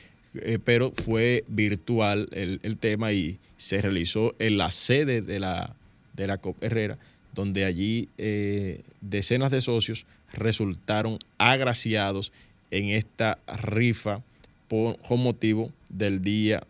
pero 0.63 0.93
fue 0.93 1.45
virtual 1.49 2.29
el, 2.31 2.77
tema 2.79 3.13
y 3.13 3.41
se 3.57 3.83
realizó 3.83 4.37
en 4.39 4.57
la 4.57 4.71
sede 4.71 5.21
de 5.21 5.41
la, 5.41 5.75
de 6.13 6.29
la 6.29 6.39
COP 6.39 6.63
Herrera, 6.63 6.97
donde 7.33 7.65
allí 7.65 8.09
eh, 8.19 8.83
decenas 9.01 9.51
de 9.51 9.61
socios 9.61 10.07
resultaron 10.33 11.19
agraciados 11.39 12.33
en 12.71 12.89
esta 12.89 13.39
rifa 13.47 14.23
por, 14.69 14.99
con 15.01 15.23
motivo 15.23 15.71
del 15.91 16.23
Día 16.23 16.63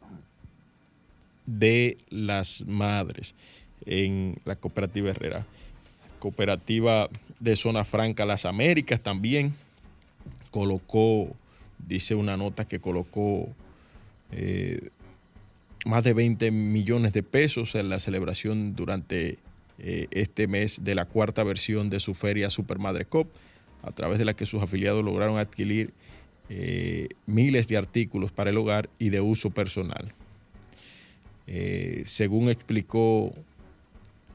de 1.47 1.97
las 2.11 2.65
Madres 2.67 3.35
en 3.87 4.37
la 4.45 4.57
cooperativa 4.57 5.11
Herrera. 5.11 5.47
Cooperativa 6.19 7.09
de 7.41 7.57
Zona 7.57 7.85
Franca 7.85 8.25
Las 8.25 8.45
Américas 8.45 9.01
también 9.01 9.55
colocó 10.51 11.29
dice 11.87 12.15
una 12.15 12.37
nota 12.37 12.65
que 12.67 12.81
colocó 12.81 13.49
eh, 14.31 14.91
más 15.85 16.05
de 16.05 16.13
20 16.13 16.51
millones 16.51 17.13
de 17.13 17.23
pesos 17.23 17.75
en 17.75 17.89
la 17.89 17.99
celebración 17.99 18.75
durante 18.77 19.39
eh, 19.83 20.07
este 20.11 20.47
mes 20.47 20.81
de 20.83 20.95
la 20.95 21.05
cuarta 21.05 21.45
versión 21.45 21.91
de 21.91 22.01
su 22.01 22.15
feria 22.15 22.49
Supermadre 22.51 23.05
Cop, 23.05 23.29
a 23.83 23.91
través 23.91 24.19
de 24.19 24.25
la 24.25 24.35
que 24.35 24.47
sus 24.47 24.63
afiliados 24.63 25.05
lograron 25.05 25.39
adquirir 25.39 25.93
eh, 26.49 27.09
miles 27.27 27.69
de 27.69 27.77
artículos 27.77 28.33
para 28.33 28.51
el 28.51 28.57
hogar 28.57 28.89
y 28.99 29.11
de 29.11 29.21
uso 29.21 29.51
personal. 29.51 30.13
según 32.05 32.49
explicó 32.49 33.35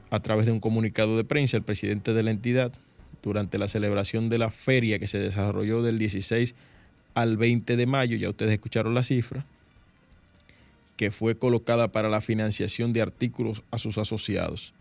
a 0.09 0.19
través 0.19 0.45
de 0.45 0.51
un 0.51 0.59
comunicado 0.59 1.17
de 1.17 1.23
prensa 1.23 1.57
el 1.57 1.63
presidente 1.63 2.13
de 2.13 2.23
la 2.23 2.31
entidad, 2.31 2.71
durante 3.23 3.57
la 3.57 3.67
celebración 3.67 4.29
de 4.29 4.37
la 4.37 4.49
feria 4.49 4.99
que 4.99 5.07
se 5.07 5.19
desarrolló 5.19 5.81
del 5.81 5.99
16 5.99 6.55
al 7.13 7.37
20 7.37 7.75
de 7.75 7.85
mayo, 7.85 8.15
ya 8.17 8.29
ustedes 8.29 8.53
escucharon 8.53 8.93
la 8.93 9.03
cifra, 9.03 9.45
que 10.95 11.11
fue 11.11 11.37
colocada 11.37 11.89
para 11.89 12.09
la 12.09 12.21
financiación 12.21 12.93
de 12.93 13.01
artículos 13.01 13.63
a 13.71 13.77
sus 13.79 13.97
asociados. 13.97 14.73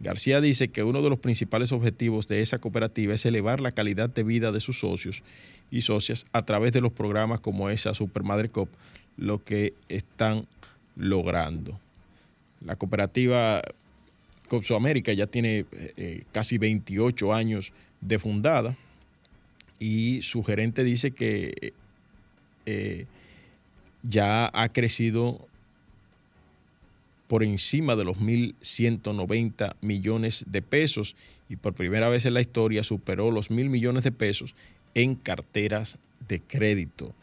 García 0.00 0.40
dice 0.40 0.68
que 0.68 0.82
uno 0.82 1.02
de 1.02 1.10
los 1.10 1.18
principales 1.18 1.72
objetivos 1.72 2.26
de 2.26 2.40
esa 2.40 2.56
cooperativa 2.56 3.14
es 3.14 3.26
elevar 3.26 3.60
la 3.60 3.70
calidad 3.70 4.08
de 4.08 4.22
vida 4.22 4.50
de 4.50 4.60
sus 4.60 4.80
socios 4.80 5.22
y 5.70 5.82
socias 5.82 6.24
a 6.32 6.44
través 6.46 6.72
de 6.72 6.80
los 6.80 6.90
programas 6.90 7.40
como 7.40 7.68
esa 7.68 7.92
Supermadre 7.92 8.48
Cop, 8.48 8.70
lo 9.18 9.44
que 9.44 9.74
están 9.90 10.46
logrando. 10.96 11.78
La 12.64 12.76
cooperativa 12.76 13.60
Copso 14.48 14.74
América 14.74 15.12
ya 15.12 15.26
tiene 15.26 15.58
eh, 15.58 15.66
eh, 15.96 16.22
casi 16.32 16.56
28 16.56 17.34
años 17.34 17.72
de 18.00 18.18
fundada 18.18 18.76
y 19.78 20.22
su 20.22 20.42
gerente 20.42 20.82
dice 20.82 21.10
que 21.10 21.74
eh, 22.64 23.04
ya 24.02 24.50
ha 24.52 24.70
crecido 24.70 25.46
por 27.30 27.44
encima 27.44 27.94
de 27.94 28.02
los 28.02 28.16
1.190 28.16 29.76
millones 29.82 30.44
de 30.48 30.62
pesos 30.62 31.14
y 31.48 31.54
por 31.54 31.74
primera 31.74 32.08
vez 32.08 32.26
en 32.26 32.34
la 32.34 32.40
historia 32.40 32.82
superó 32.82 33.30
los 33.30 33.52
mil 33.52 33.70
millones 33.70 34.02
de 34.02 34.10
pesos 34.10 34.56
en 34.96 35.14
carteras 35.14 35.96
de 36.26 36.40
crédito. 36.40 37.14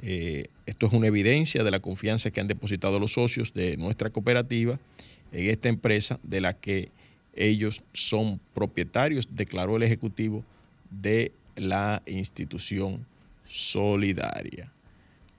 Eh, 0.00 0.48
esto 0.66 0.84
es 0.84 0.92
una 0.92 1.06
evidencia 1.06 1.64
de 1.64 1.70
la 1.70 1.80
confianza 1.80 2.30
que 2.30 2.42
han 2.42 2.46
depositado 2.46 3.00
los 3.00 3.14
socios 3.14 3.54
de 3.54 3.78
nuestra 3.78 4.10
cooperativa 4.10 4.78
en 5.32 5.48
esta 5.48 5.70
empresa 5.70 6.20
de 6.22 6.42
la 6.42 6.52
que 6.52 6.90
ellos 7.34 7.82
son 7.94 8.42
propietarios, 8.52 9.28
declaró 9.30 9.78
el 9.78 9.82
Ejecutivo, 9.82 10.44
de 10.90 11.32
la 11.56 12.02
institución 12.04 13.06
solidaria. 13.46 14.70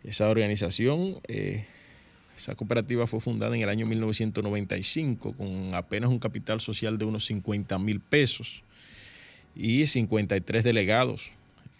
Esa 0.03 0.29
organización, 0.29 1.19
eh, 1.27 1.67
esa 2.39 2.55
cooperativa 2.55 3.05
fue 3.05 3.19
fundada 3.19 3.53
en 3.53 3.61
el 3.61 3.69
año 3.69 3.85
1995 3.85 5.33
con 5.33 5.75
apenas 5.75 6.09
un 6.09 6.19
capital 6.19 6.61
social 6.61 6.97
de 6.97 7.03
unos 7.03 7.25
50 7.25 7.77
mil 7.79 7.99
pesos 7.99 8.63
y 9.55 9.85
53 9.85 10.63
delegados, 10.63 11.31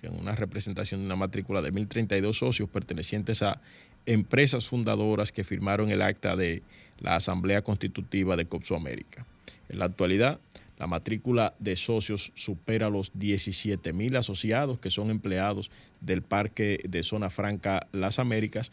en 0.01 0.19
una 0.19 0.35
representación 0.35 0.99
de 0.99 1.05
una 1.05 1.15
matrícula 1.15 1.61
de 1.61 1.71
1.032 1.71 2.33
socios 2.33 2.69
pertenecientes 2.69 3.41
a 3.41 3.61
empresas 4.05 4.67
fundadoras 4.67 5.31
que 5.31 5.45
firmaron 5.45 5.91
el 5.91 6.01
acta 6.01 6.35
de 6.35 6.61
la 6.99 7.15
Asamblea 7.15 7.61
Constitutiva 7.61 8.35
de 8.35 8.45
Copso 8.45 8.75
América. 8.75 9.25
En 9.69 9.79
la 9.79 9.85
actualidad, 9.85 10.41
la 10.77 10.87
matrícula 10.87 11.53
de 11.59 11.75
socios 11.75 12.31
supera 12.35 12.89
los 12.89 13.11
17 13.13 13.93
mil 13.93 14.15
asociados 14.15 14.79
que 14.79 14.89
son 14.89 15.09
empleados 15.09 15.71
del 16.01 16.21
Parque 16.21 16.79
de 16.87 17.03
Zona 17.03 17.29
Franca 17.29 17.87
Las 17.91 18.17
Américas, 18.19 18.71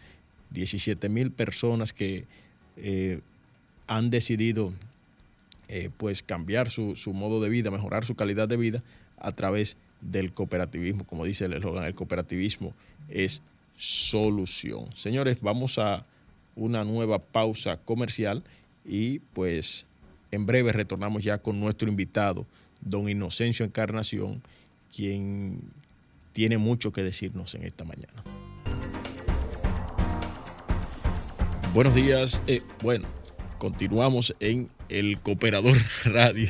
17 0.51 1.09
mil 1.09 1.31
personas 1.31 1.93
que 1.93 2.25
eh, 2.77 3.21
han 3.87 4.11
decidido 4.11 4.73
eh, 5.69 5.91
pues 5.97 6.23
cambiar 6.23 6.71
su, 6.71 6.97
su, 6.97 7.13
modo 7.13 7.41
de 7.41 7.49
vida, 7.49 7.71
mejorar 7.71 8.05
su 8.05 8.15
calidad 8.15 8.49
de 8.49 8.57
vida 8.57 8.83
a 9.19 9.33
través 9.33 9.77
del 10.01 10.33
cooperativismo. 10.33 11.05
Como 11.05 11.25
dice 11.25 11.47
el 11.47 11.55
eslogan, 11.55 11.85
el 11.85 11.95
cooperativismo 11.95 12.75
es 13.09 13.43
solución. 13.77 14.95
Señores, 14.95 15.39
vamos 15.41 15.79
a 15.79 16.05
una 16.55 16.85
nueva 16.85 17.19
pausa 17.19 17.77
comercial 17.77 18.43
y 18.85 19.19
pues 19.19 19.87
en 20.31 20.47
breve 20.47 20.73
retornamos 20.73 21.23
ya 21.23 21.39
con 21.39 21.61
nuestro 21.61 21.89
invitado, 21.89 22.47
don 22.81 23.09
Inocencio 23.09 23.65
Encarnación, 23.65 24.43
quien 24.95 25.61
tiene 26.33 26.59
mucho 26.59 26.93
que 26.93 27.03
decirnos 27.03 27.55
en 27.55 27.65
esta 27.65 27.85
mañana. 27.85 28.23
Buenos 31.77 31.95
días. 31.95 32.41
Eh, 32.47 32.62
bueno, 32.83 33.07
continuamos 33.59 34.35
en 34.41 34.71
el 34.89 35.21
Cooperador 35.21 35.77
Radio. 36.07 36.49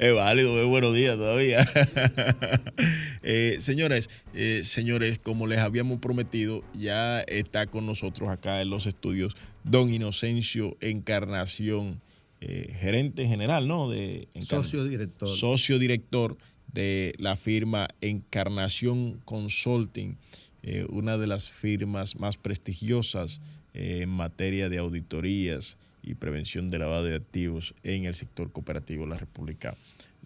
es 0.00 0.12
válido, 0.12 0.60
es 0.60 0.66
buenos 0.66 0.92
días 0.92 1.16
todavía. 1.16 1.60
eh, 3.22 3.58
señores, 3.60 4.10
eh, 4.34 4.62
señores, 4.64 5.20
como 5.20 5.46
les 5.46 5.60
habíamos 5.60 6.00
prometido, 6.00 6.64
ya 6.74 7.20
está 7.20 7.68
con 7.68 7.86
nosotros 7.86 8.28
acá 8.28 8.60
en 8.60 8.70
los 8.70 8.86
estudios 8.88 9.36
don 9.62 9.94
Inocencio 9.94 10.76
Encarnación, 10.80 12.00
gerente 12.40 13.24
general, 13.28 13.68
¿no? 13.68 13.88
De 13.88 14.26
socio 14.40 14.82
director. 14.82 15.28
Socio 15.28 15.78
director 15.78 16.36
de 16.74 17.14
la 17.18 17.36
firma 17.36 17.88
Encarnación 18.00 19.20
Consulting, 19.24 20.16
eh, 20.62 20.86
una 20.90 21.16
de 21.16 21.26
las 21.28 21.48
firmas 21.48 22.16
más 22.16 22.36
prestigiosas 22.36 23.40
eh, 23.74 24.00
en 24.02 24.08
materia 24.10 24.68
de 24.68 24.78
auditorías 24.78 25.78
y 26.02 26.14
prevención 26.14 26.70
de 26.70 26.78
lavado 26.80 27.04
de 27.04 27.14
activos 27.16 27.74
en 27.84 28.04
el 28.04 28.14
sector 28.14 28.50
cooperativo 28.50 29.04
de 29.04 29.10
la 29.10 29.16
República 29.16 29.74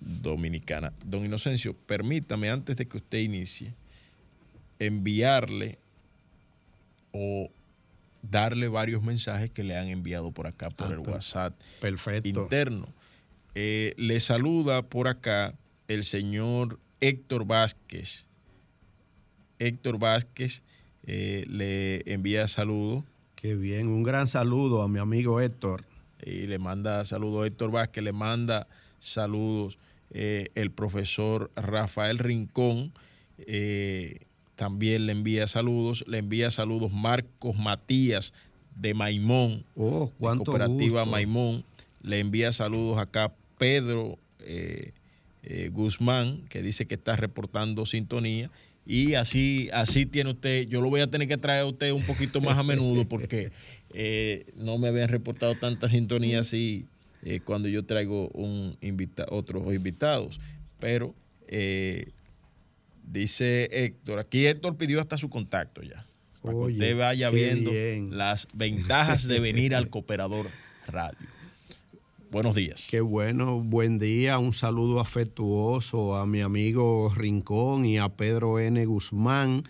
Dominicana. 0.01 0.93
Don 1.05 1.25
Inocencio, 1.25 1.75
permítame 1.75 2.51
antes 2.51 2.77
de 2.77 2.87
que 2.87 2.97
usted 2.97 3.19
inicie 3.19 3.75
enviarle 4.79 5.79
o 7.13 7.51
darle 8.23 8.69
varios 8.69 9.03
mensajes 9.03 9.51
que 9.51 9.65
le 9.65 9.77
han 9.77 9.89
enviado 9.89 10.31
por 10.31 10.47
acá 10.47 10.71
por 10.71 10.89
Ah, 10.89 10.93
el 10.93 10.99
WhatsApp 11.01 11.55
Perfecto. 11.81 12.29
interno. 12.29 12.87
Eh, 13.55 13.95
le 13.97 14.21
saluda 14.21 14.83
por 14.83 15.09
acá 15.09 15.55
el 15.89 16.05
señor 16.05 16.79
Héctor 17.01 17.47
Vázquez. 17.47 18.27
Héctor 19.59 19.99
Vázquez 19.99 20.63
eh, 21.05 21.45
le 21.49 22.13
envía 22.13 22.47
saludos 22.47 23.05
Qué 23.41 23.55
bien. 23.55 23.87
Un 23.87 24.03
gran 24.03 24.27
saludo 24.27 24.83
a 24.83 24.89
mi 24.89 24.99
amigo 24.99 25.41
Héctor. 25.41 25.85
y 26.27 26.49
le 26.49 26.59
manda 26.59 27.05
saludos 27.05 27.47
Héctor 27.47 27.71
Vázquez, 27.71 28.03
le 28.03 28.13
manda 28.13 28.67
saludos 28.99 29.79
eh, 30.11 30.49
el 30.57 30.73
profesor 30.73 31.53
Rafael 31.55 32.19
Rincón, 32.19 32.93
eh, 33.39 34.23
también 34.57 35.07
le 35.07 35.13
envía 35.13 35.47
saludos, 35.47 36.05
le 36.09 36.19
envía 36.19 36.51
saludos 36.51 36.91
Marcos 36.91 37.57
Matías 37.57 38.33
de 38.75 38.93
Maimón, 38.93 39.65
Oh, 39.77 40.11
de 40.19 40.37
Cooperativa 40.39 41.03
gusto. 41.03 41.11
Maimón, 41.13 41.65
le 42.03 42.19
envía 42.19 42.51
saludos 42.53 42.99
acá 42.99 43.33
Pedro 43.57 44.19
eh, 44.41 44.95
eh, 45.43 45.71
Guzmán, 45.73 46.45
que 46.49 46.63
dice 46.63 46.87
que 46.87 46.95
está 46.97 47.17
reportando 47.17 47.87
sintonía. 47.87 48.51
Y 48.85 49.15
así, 49.15 49.69
así 49.73 50.07
tiene 50.07 50.31
usted, 50.31 50.67
yo 50.67 50.81
lo 50.81 50.89
voy 50.89 51.01
a 51.03 51.11
tener 51.11 51.29
que 51.29 51.37
traer 51.37 51.63
a 51.63 51.67
usted 51.67 51.93
un 51.93 52.05
poquito 52.05 52.41
más 52.41 52.57
a 52.57 52.63
menudo 52.63 53.07
porque 53.07 53.53
eh, 53.93 54.47
no 54.57 54.79
me 54.79 54.89
habían 54.89 55.11
reportado 55.11 55.55
tanta 55.57 55.89
sintonía 55.89 56.41
así 56.41 56.87
eh, 57.23 57.41
cuando 57.41 57.69
yo 57.69 57.85
traigo 57.85 58.29
un 58.29 58.77
invita 58.81 59.27
otros 59.31 59.73
invitados. 59.75 60.41
Pero 60.81 61.15
dice 63.05 63.69
Héctor, 63.71 64.21
aquí 64.21 64.47
Héctor 64.47 64.77
pidió 64.77 65.01
hasta 65.01 65.19
su 65.19 65.29
contacto 65.29 65.83
ya. 65.83 66.07
Para 66.41 66.55
que 66.55 66.61
usted 66.61 66.97
vaya 66.97 67.31
viendo 67.31 67.71
bien. 67.71 68.17
las 68.17 68.49
ventajas 68.55 69.27
de 69.27 69.41
venir 69.41 69.75
al 69.75 69.89
Cooperador 69.91 70.47
Radio. 70.87 71.38
Buenos 72.31 72.55
días. 72.55 72.87
Qué 72.91 73.01
bueno, 73.01 73.61
buen 73.61 73.99
día, 73.99 74.39
un 74.39 74.53
saludo 74.53 75.01
afectuoso 75.01 76.15
a 76.17 76.27
mi 76.27 76.43
amigo 76.43 77.11
Rincón 77.15 77.87
y 77.87 77.97
a 77.97 78.11
Pedro 78.11 78.59
N. 78.59 78.85
Guzmán 78.85 79.65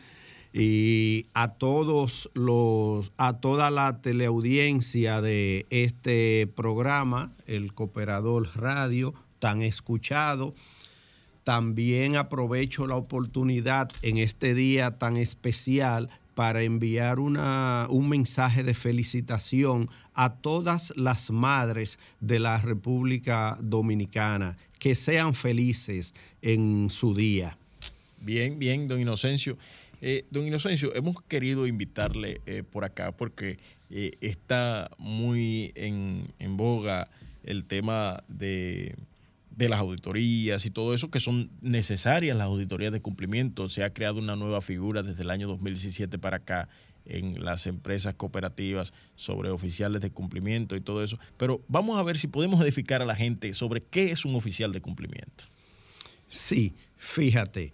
y 0.53 1.27
a 1.35 1.53
todos 1.55 2.29
los, 2.35 3.13
a 3.17 3.35
toda 3.35 3.71
la 3.71 4.01
teleaudiencia 4.03 5.21
de 5.21 5.67
este 5.71 6.49
programa, 6.49 7.33
el 7.47 7.75
Cooperador 7.75 8.49
Radio, 8.57 9.15
tan 9.39 9.63
escuchado. 9.63 10.53
También 11.45 12.17
aprovecho 12.17 12.89
la 12.89 12.97
oportunidad 12.97 13.89
en 14.03 14.19
este 14.19 14.55
día 14.55 14.99
tan 14.99 15.17
especial 15.17 16.11
para 16.39 16.63
enviar 16.63 17.19
una, 17.19 17.89
un 17.91 18.09
mensaje 18.09 18.63
de 18.63 18.73
felicitación 18.73 19.91
a 20.15 20.35
todas 20.35 20.93
las 20.95 21.33
madres 21.33 21.99
de 22.21 22.39
la 22.39 22.59
República 22.59 23.59
Dominicana. 23.61 24.57
Que 24.79 24.95
sean 24.95 25.35
felices 25.35 26.15
en 26.41 26.91
su 26.91 27.13
día. 27.13 27.59
Bien, 28.21 28.57
bien, 28.57 28.87
don 28.87 29.01
Inocencio. 29.01 29.59
Eh, 30.01 30.27
don 30.31 30.47
Inocencio, 30.47 30.95
hemos 30.95 31.21
querido 31.23 31.67
invitarle 31.67 32.41
eh, 32.47 32.63
por 32.63 32.85
acá 32.85 33.11
porque 33.11 33.59
eh, 33.91 34.13
está 34.21 34.93
muy 34.97 35.73
en, 35.75 36.33
en 36.39 36.57
boga 36.57 37.09
el 37.43 37.65
tema 37.65 38.23
de, 38.29 38.95
de 39.59 39.69
las 39.69 39.81
auditorías 39.81 40.65
y 40.67 40.71
todo 40.71 40.95
eso, 40.95 41.11
que 41.11 41.19
son 41.19 41.51
necesarias 41.61 42.37
las 42.37 42.47
auditorías 42.47 42.93
de 42.93 43.03
cumplimiento. 43.03 43.69
Se 43.69 43.83
ha 43.83 43.93
creado 43.93 44.21
una 44.21 44.37
nueva 44.37 44.61
figura 44.61 45.03
desde 45.03 45.25
el 45.25 45.31
año 45.31 45.49
2017 45.49 46.17
para 46.17 46.37
acá 46.37 46.69
en 47.05 47.45
las 47.45 47.67
empresas 47.67 48.15
cooperativas 48.15 48.93
sobre 49.17 49.51
oficiales 49.51 50.01
de 50.01 50.11
cumplimiento 50.11 50.77
y 50.77 50.81
todo 50.81 51.03
eso. 51.03 51.19
Pero 51.37 51.61
vamos 51.67 51.99
a 51.99 52.05
ver 52.05 52.19
si 52.19 52.29
podemos 52.29 52.63
edificar 52.63 53.03
a 53.03 53.05
la 53.05 53.17
gente 53.17 53.53
sobre 53.53 53.83
qué 53.83 54.13
es 54.13 54.25
un 54.25 54.37
oficial 54.37 54.71
de 54.71 54.81
cumplimiento. 54.81 55.45
Sí, 56.29 56.75
fíjate, 56.97 57.73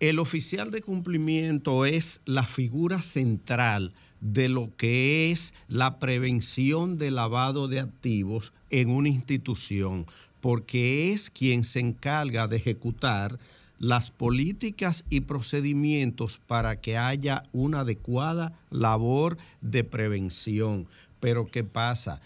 el 0.00 0.18
oficial 0.18 0.72
de 0.72 0.82
cumplimiento 0.82 1.86
es 1.86 2.20
la 2.24 2.42
figura 2.42 3.00
central 3.00 3.94
de 4.20 4.48
lo 4.48 4.74
que 4.76 5.30
es 5.30 5.54
la 5.68 6.00
prevención 6.00 6.98
de 6.98 7.12
lavado 7.12 7.68
de 7.68 7.78
activos 7.78 8.52
en 8.70 8.90
una 8.90 9.08
institución, 9.08 10.06
porque 10.42 11.12
es 11.12 11.30
quien 11.30 11.64
se 11.64 11.80
encarga 11.80 12.48
de 12.48 12.56
ejecutar 12.56 13.38
las 13.78 14.10
políticas 14.10 15.04
y 15.08 15.20
procedimientos 15.20 16.38
para 16.46 16.80
que 16.80 16.98
haya 16.98 17.44
una 17.52 17.80
adecuada 17.80 18.52
labor 18.70 19.38
de 19.60 19.84
prevención. 19.84 20.86
Pero 21.20 21.46
¿qué 21.46 21.64
pasa? 21.64 22.20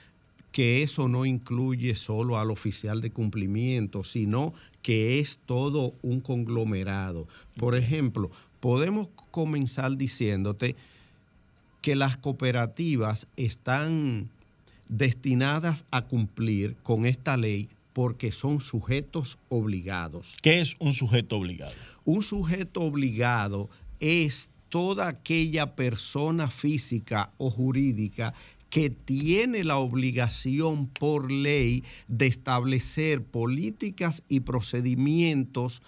que 0.51 0.83
eso 0.83 1.07
no 1.07 1.27
incluye 1.27 1.95
solo 1.95 2.39
al 2.39 2.51
oficial 2.51 3.03
de 3.03 3.11
cumplimiento, 3.11 4.05
sino 4.05 4.55
que 4.81 5.19
es 5.19 5.39
todo 5.45 5.93
un 6.01 6.21
conglomerado. 6.21 7.29
Por 7.59 7.77
ejemplo, 7.77 8.31
podemos 8.61 9.09
comenzar 9.31 9.99
diciéndote 9.99 10.75
que 11.83 11.95
las 11.95 12.17
cooperativas 12.17 13.27
están 13.37 14.31
destinadas 14.89 15.85
a 15.91 16.07
cumplir 16.07 16.75
con 16.83 17.05
esta 17.05 17.37
ley 17.37 17.69
porque 17.97 18.31
son 18.31 18.61
sujetos 18.61 19.39
obligados. 19.49 20.35
¿Qué 20.43 20.61
es 20.61 20.77
un 20.81 20.93
sujeto 20.93 21.39
obligado? 21.39 21.73
Un 22.05 22.23
sujeto 22.23 22.83
obligado 22.83 23.71
es 24.01 24.51
toda 24.69 25.09
aquella 25.09 25.75
persona 25.75 26.51
física 26.51 27.33
o 27.39 27.51
jurídica 27.51 28.35
que 28.69 28.91
tiene 28.91 29.65
la 29.65 29.79
obligación 29.79 30.89
por 30.89 31.33
ley 31.33 31.85
de 32.07 32.27
establecer 32.27 33.25
políticas 33.25 34.23
y 34.29 34.41
procedimientos 34.41 35.81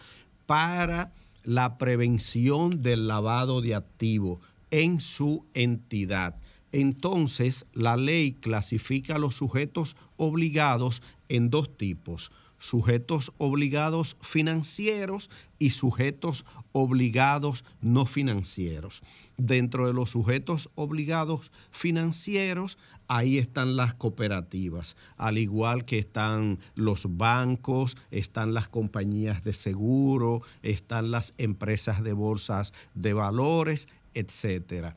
para 0.46 1.12
la 1.44 1.76
prevención 1.76 2.82
del 2.82 3.06
lavado 3.06 3.60
de 3.60 3.74
activos 3.74 4.40
en 4.70 5.00
su 5.00 5.44
entidad. 5.52 6.36
Entonces, 6.72 7.66
la 7.72 7.96
ley 7.96 8.32
clasifica 8.32 9.16
a 9.16 9.18
los 9.18 9.34
sujetos 9.34 9.96
obligados 10.16 11.02
en 11.28 11.50
dos 11.50 11.76
tipos 11.76 12.30
sujetos 12.58 13.32
obligados 13.38 14.16
financieros 14.20 15.30
y 15.58 15.70
sujetos 15.70 16.44
obligados 16.72 17.64
no 17.80 18.04
financieros. 18.04 19.02
Dentro 19.36 19.86
de 19.86 19.92
los 19.92 20.10
sujetos 20.10 20.68
obligados 20.74 21.52
financieros, 21.70 22.78
ahí 23.06 23.38
están 23.38 23.76
las 23.76 23.94
cooperativas, 23.94 24.96
al 25.16 25.38
igual 25.38 25.84
que 25.84 25.98
están 25.98 26.58
los 26.74 27.16
bancos, 27.16 27.96
están 28.10 28.54
las 28.54 28.68
compañías 28.68 29.44
de 29.44 29.52
seguro, 29.52 30.42
están 30.62 31.10
las 31.10 31.34
empresas 31.38 32.02
de 32.02 32.12
bolsas 32.12 32.72
de 32.94 33.12
valores, 33.12 33.88
etcétera. 34.14 34.96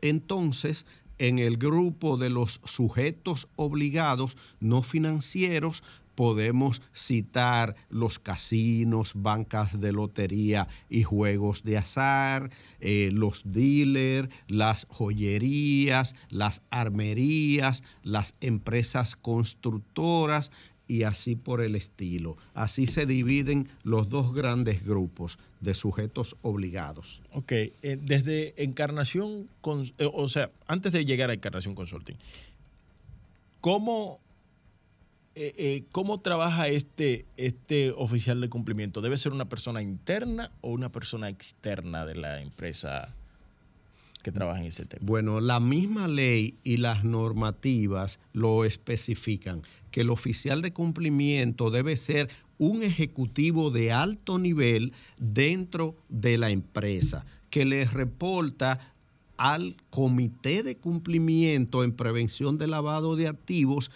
Entonces, 0.00 0.86
en 1.18 1.38
el 1.38 1.56
grupo 1.56 2.16
de 2.16 2.30
los 2.30 2.60
sujetos 2.64 3.48
obligados 3.56 4.36
no 4.60 4.82
financieros 4.82 5.82
podemos 6.14 6.82
citar 6.94 7.74
los 7.88 8.18
casinos, 8.18 9.12
bancas 9.14 9.80
de 9.80 9.92
lotería 9.92 10.68
y 10.88 11.02
juegos 11.02 11.64
de 11.64 11.78
azar, 11.78 12.50
eh, 12.80 13.10
los 13.12 13.42
dealers, 13.44 14.28
las 14.46 14.86
joyerías, 14.90 16.14
las 16.30 16.62
armerías, 16.70 17.82
las 18.02 18.36
empresas 18.40 19.16
constructoras 19.16 20.50
y 20.86 21.04
así 21.04 21.36
por 21.36 21.60
el 21.60 21.76
estilo. 21.76 22.36
Así 22.54 22.86
se 22.86 23.06
dividen 23.06 23.68
los 23.82 24.08
dos 24.08 24.34
grandes 24.34 24.84
grupos 24.84 25.38
de 25.60 25.74
sujetos 25.74 26.36
obligados. 26.42 27.22
Ok, 27.32 27.52
eh, 27.52 27.72
desde 27.82 28.62
Encarnación, 28.62 29.48
eh, 29.98 30.10
o 30.12 30.28
sea, 30.28 30.50
antes 30.66 30.92
de 30.92 31.04
llegar 31.04 31.30
a 31.30 31.34
Encarnación 31.34 31.74
Consulting, 31.74 32.16
¿cómo 33.60 34.20
eh, 35.36 35.82
¿cómo 35.90 36.20
trabaja 36.20 36.68
este, 36.68 37.24
este 37.36 37.90
oficial 37.90 38.40
de 38.40 38.48
cumplimiento? 38.48 39.00
¿Debe 39.00 39.16
ser 39.16 39.32
una 39.32 39.48
persona 39.48 39.82
interna 39.82 40.52
o 40.60 40.70
una 40.70 40.90
persona 40.92 41.28
externa 41.28 42.06
de 42.06 42.14
la 42.14 42.40
empresa 42.40 43.12
que 44.24 44.32
trabaja 44.32 44.60
en 44.60 44.66
ese 44.66 44.86
tema? 44.86 45.06
Bueno, 45.06 45.40
la 45.40 45.60
misma 45.60 46.08
ley 46.08 46.56
y 46.64 46.78
las 46.78 47.04
normativas 47.04 48.18
lo 48.32 48.64
especifican, 48.64 49.62
que 49.92 50.00
el 50.00 50.10
oficial 50.10 50.62
de 50.62 50.72
cumplimiento 50.72 51.70
debe 51.70 51.96
ser 51.96 52.28
un 52.58 52.82
ejecutivo 52.82 53.70
de 53.70 53.92
alto 53.92 54.38
nivel 54.38 54.92
dentro 55.18 55.94
de 56.08 56.38
la 56.38 56.50
empresa, 56.50 57.24
que 57.50 57.64
le 57.64 57.84
reporta 57.84 58.80
al 59.36 59.76
comité 59.90 60.62
de 60.62 60.76
cumplimiento 60.76 61.84
en 61.84 61.92
prevención 61.92 62.58
de 62.58 62.66
lavado 62.66 63.16
de 63.16 63.28
activos 63.28 63.90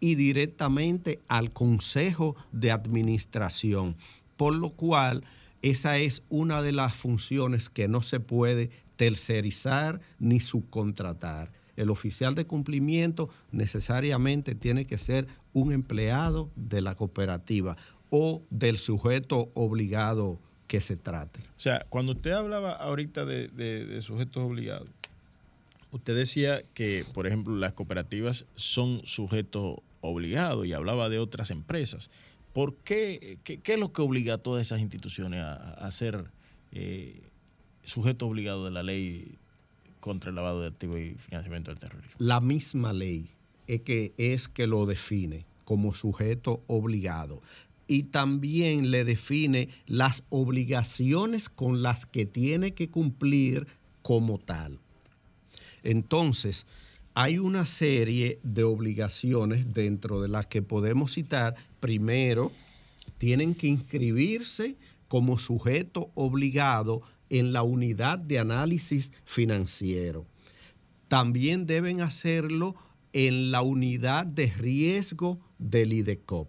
y 0.00 0.14
directamente 0.14 1.20
al 1.28 1.50
Consejo 1.50 2.36
de 2.52 2.70
Administración, 2.70 3.96
por 4.36 4.54
lo 4.54 4.70
cual 4.70 5.24
esa 5.64 5.96
es 5.96 6.22
una 6.28 6.60
de 6.60 6.72
las 6.72 6.94
funciones 6.94 7.70
que 7.70 7.88
no 7.88 8.02
se 8.02 8.20
puede 8.20 8.68
tercerizar 8.96 9.98
ni 10.18 10.38
subcontratar. 10.38 11.50
El 11.76 11.88
oficial 11.88 12.34
de 12.34 12.44
cumplimiento 12.44 13.30
necesariamente 13.50 14.54
tiene 14.54 14.84
que 14.84 14.98
ser 14.98 15.26
un 15.54 15.72
empleado 15.72 16.50
de 16.54 16.82
la 16.82 16.94
cooperativa 16.96 17.78
o 18.10 18.42
del 18.50 18.76
sujeto 18.76 19.50
obligado 19.54 20.38
que 20.66 20.82
se 20.82 20.96
trate. 20.98 21.40
O 21.40 21.60
sea, 21.60 21.86
cuando 21.88 22.12
usted 22.12 22.32
hablaba 22.32 22.72
ahorita 22.72 23.24
de, 23.24 23.48
de 23.48 24.02
sujetos 24.02 24.42
obligados, 24.42 24.90
usted 25.92 26.14
decía 26.14 26.62
que, 26.74 27.06
por 27.14 27.26
ejemplo, 27.26 27.56
las 27.56 27.72
cooperativas 27.72 28.44
son 28.54 29.00
sujetos 29.04 29.78
obligado 30.02 30.66
y 30.66 30.74
hablaba 30.74 31.08
de 31.08 31.18
otras 31.18 31.50
empresas. 31.50 32.10
¿Por 32.54 32.76
qué, 32.76 33.38
qué, 33.42 33.60
es 33.64 33.78
lo 33.78 33.92
que 33.92 34.00
obliga 34.00 34.34
a 34.34 34.38
todas 34.38 34.62
esas 34.62 34.80
instituciones 34.80 35.42
a, 35.42 35.90
ser 35.90 36.30
eh, 36.70 37.20
sujeto 37.82 38.28
obligado 38.28 38.64
de 38.64 38.70
la 38.70 38.84
ley 38.84 39.38
contra 39.98 40.30
el 40.30 40.36
lavado 40.36 40.60
de 40.60 40.68
activos 40.68 41.00
y 41.00 41.16
financiamiento 41.16 41.72
del 41.72 41.80
terrorismo? 41.80 42.14
La 42.18 42.40
misma 42.40 42.92
ley 42.92 43.28
es 43.66 43.80
que, 43.80 44.14
es 44.18 44.46
que 44.46 44.68
lo 44.68 44.86
define 44.86 45.44
como 45.64 45.94
sujeto 45.94 46.62
obligado 46.68 47.42
y 47.88 48.04
también 48.04 48.92
le 48.92 49.02
define 49.04 49.68
las 49.86 50.22
obligaciones 50.28 51.48
con 51.48 51.82
las 51.82 52.06
que 52.06 52.24
tiene 52.24 52.72
que 52.72 52.88
cumplir 52.88 53.66
como 54.02 54.38
tal. 54.38 54.78
Entonces, 55.82 56.68
hay 57.14 57.38
una 57.38 57.64
serie 57.64 58.40
de 58.42 58.64
obligaciones 58.64 59.72
dentro 59.72 60.20
de 60.20 60.28
las 60.28 60.46
que 60.48 60.62
podemos 60.62 61.12
citar. 61.12 61.54
Primero, 61.78 62.50
tienen 63.18 63.54
que 63.54 63.68
inscribirse 63.68 64.76
como 65.06 65.38
sujeto 65.38 66.10
obligado 66.14 67.02
en 67.30 67.52
la 67.52 67.62
unidad 67.62 68.18
de 68.18 68.40
análisis 68.40 69.12
financiero. 69.24 70.26
También 71.06 71.66
deben 71.66 72.00
hacerlo 72.00 72.74
en 73.12 73.52
la 73.52 73.62
unidad 73.62 74.26
de 74.26 74.46
riesgo 74.46 75.38
del 75.58 75.92
IDECOP. 75.92 76.48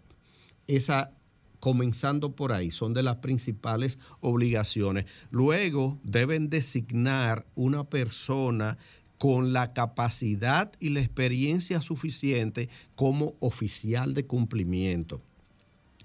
Esa, 0.66 1.12
comenzando 1.60 2.36
por 2.36 2.52
ahí, 2.52 2.72
son 2.72 2.96
de 2.96 3.04
las 3.04 3.18
principales 3.18 4.00
obligaciones. 4.20 5.06
Luego 5.30 6.00
deben 6.04 6.50
designar 6.50 7.46
una 7.54 7.84
persona 7.84 8.80
con 9.18 9.54
la 9.54 9.74
capacidad 9.74 10.72
y 10.80 10.90
la 10.90 11.02
experiencia 11.02 11.82
suficiente 11.82 12.70
como 12.96 13.34
oficial 13.40 14.14
de 14.14 14.26
cumplimiento. 14.26 15.22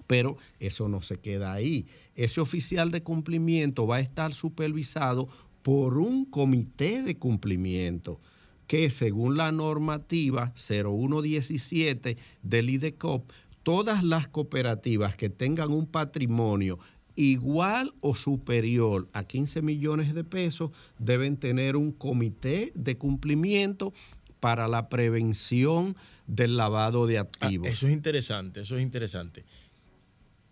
Pero 0.07 0.37
eso 0.59 0.89
no 0.89 1.03
se 1.03 1.17
queda 1.17 1.53
ahí. 1.53 1.87
Ese 2.15 2.41
oficial 2.41 2.91
de 2.91 3.03
cumplimiento 3.03 3.87
va 3.87 3.97
a 3.97 4.01
estar 4.01 4.33
supervisado 4.33 5.29
por 5.63 5.99
un 5.99 6.25
comité 6.25 7.03
de 7.03 7.17
cumplimiento 7.17 8.21
que 8.67 8.91
según 8.91 9.37
la 9.37 9.51
normativa 9.51 10.53
0117 10.55 12.17
del 12.43 12.71
IDECOP, 12.71 13.31
todas 13.65 14.05
las 14.05 14.29
cooperativas 14.29 15.17
que 15.17 15.29
tengan 15.29 15.73
un 15.73 15.87
patrimonio 15.87 16.79
igual 17.21 17.93
o 18.01 18.15
superior 18.15 19.07
a 19.13 19.25
15 19.25 19.61
millones 19.61 20.15
de 20.15 20.25
pesos 20.25 20.71
deben 20.99 21.37
tener 21.37 21.77
un 21.77 21.93
comité 21.93 22.73
de 22.75 22.97
cumplimiento 22.97 23.93
para 24.41 24.69
la 24.69 24.89
prevención 24.89 25.97
del 26.27 26.57
lavado 26.57 27.07
de 27.07 27.19
ah, 27.19 27.23
activos. 27.23 27.69
eso 27.69 27.87
es 27.87 27.93
interesante, 27.93 28.61
eso 28.61 28.77
es 28.77 28.83
interesante. 28.83 29.45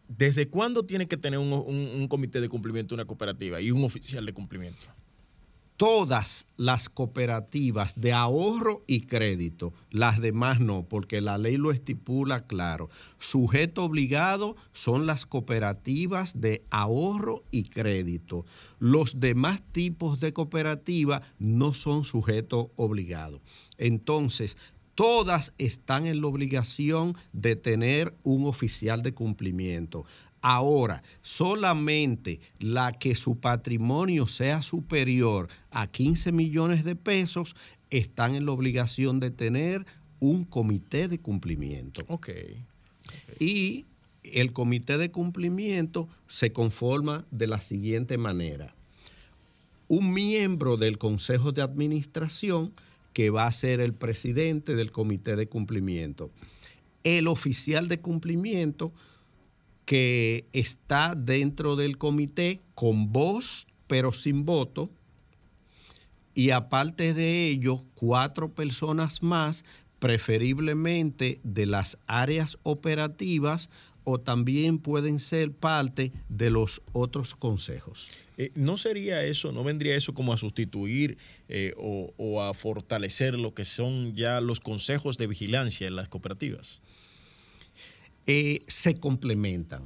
¿Desde 0.08 0.48
cuándo 0.48 0.84
tiene 0.84 1.06
que 1.06 1.16
tener 1.16 1.38
un, 1.38 1.52
un 1.52 2.08
comité 2.08 2.40
de 2.40 2.50
cumplimiento 2.50 2.94
una 2.94 3.06
cooperativa 3.06 3.60
y 3.62 3.70
un 3.70 3.84
oficial 3.84 4.26
de 4.26 4.34
cumplimiento? 4.34 4.88
Todas 5.78 6.48
las 6.56 6.88
cooperativas 6.88 8.00
de 8.00 8.12
ahorro 8.12 8.82
y 8.88 9.02
crédito, 9.02 9.72
las 9.90 10.20
demás 10.20 10.58
no, 10.58 10.82
porque 10.82 11.20
la 11.20 11.38
ley 11.38 11.56
lo 11.56 11.70
estipula 11.70 12.48
claro. 12.48 12.90
Sujeto 13.20 13.84
obligado 13.84 14.56
son 14.72 15.06
las 15.06 15.24
cooperativas 15.24 16.40
de 16.40 16.64
ahorro 16.70 17.44
y 17.52 17.62
crédito. 17.62 18.44
Los 18.80 19.20
demás 19.20 19.62
tipos 19.70 20.18
de 20.18 20.32
cooperativa 20.32 21.22
no 21.38 21.72
son 21.72 22.02
sujeto 22.02 22.72
obligado. 22.74 23.40
Entonces, 23.78 24.56
todas 24.96 25.52
están 25.58 26.08
en 26.08 26.20
la 26.20 26.26
obligación 26.26 27.16
de 27.32 27.54
tener 27.54 28.16
un 28.24 28.46
oficial 28.46 29.00
de 29.02 29.14
cumplimiento. 29.14 30.04
Ahora, 30.40 31.02
solamente 31.20 32.40
la 32.58 32.92
que 32.92 33.14
su 33.14 33.40
patrimonio 33.40 34.26
sea 34.26 34.62
superior 34.62 35.48
a 35.70 35.88
15 35.88 36.32
millones 36.32 36.84
de 36.84 36.96
pesos 36.96 37.56
están 37.90 38.34
en 38.34 38.46
la 38.46 38.52
obligación 38.52 39.20
de 39.20 39.30
tener 39.30 39.86
un 40.20 40.44
comité 40.44 41.08
de 41.08 41.18
cumplimiento. 41.18 42.02
Ok. 42.08 42.30
Y 43.40 43.86
el 44.22 44.52
comité 44.52 44.98
de 44.98 45.10
cumplimiento 45.10 46.08
se 46.26 46.52
conforma 46.52 47.24
de 47.30 47.46
la 47.46 47.60
siguiente 47.60 48.18
manera. 48.18 48.74
Un 49.88 50.12
miembro 50.12 50.76
del 50.76 50.98
Consejo 50.98 51.52
de 51.52 51.62
Administración 51.62 52.72
que 53.12 53.30
va 53.30 53.46
a 53.46 53.52
ser 53.52 53.80
el 53.80 53.94
presidente 53.94 54.76
del 54.76 54.92
comité 54.92 55.34
de 55.34 55.48
cumplimiento. 55.48 56.30
El 57.04 57.26
oficial 57.26 57.88
de 57.88 58.00
cumplimiento 58.00 58.92
que 59.88 60.44
está 60.52 61.14
dentro 61.16 61.74
del 61.74 61.96
comité 61.96 62.60
con 62.74 63.10
voz 63.10 63.66
pero 63.86 64.12
sin 64.12 64.44
voto 64.44 64.90
y 66.34 66.50
aparte 66.50 67.14
de 67.14 67.48
ello, 67.48 67.82
cuatro 67.94 68.52
personas 68.52 69.22
más, 69.22 69.64
preferiblemente 69.98 71.40
de 71.42 71.64
las 71.64 71.96
áreas 72.06 72.58
operativas 72.64 73.70
o 74.04 74.20
también 74.20 74.78
pueden 74.78 75.20
ser 75.20 75.52
parte 75.52 76.12
de 76.28 76.50
los 76.50 76.82
otros 76.92 77.34
consejos. 77.34 78.10
Eh, 78.36 78.52
¿No 78.54 78.76
sería 78.76 79.24
eso, 79.24 79.52
no 79.52 79.64
vendría 79.64 79.96
eso 79.96 80.12
como 80.12 80.34
a 80.34 80.36
sustituir 80.36 81.16
eh, 81.48 81.72
o, 81.78 82.12
o, 82.18 82.42
a 82.42 82.52
fortalecer 82.52 83.40
lo 83.40 83.54
que 83.54 83.64
son 83.64 84.14
ya 84.14 84.42
los 84.42 84.60
consejos 84.60 85.16
de 85.16 85.28
vigilancia 85.28 85.88
en 85.88 85.96
las 85.96 86.10
cooperativas? 86.10 86.82
Eh, 88.30 88.60
se 88.66 88.94
complementan, 88.94 89.84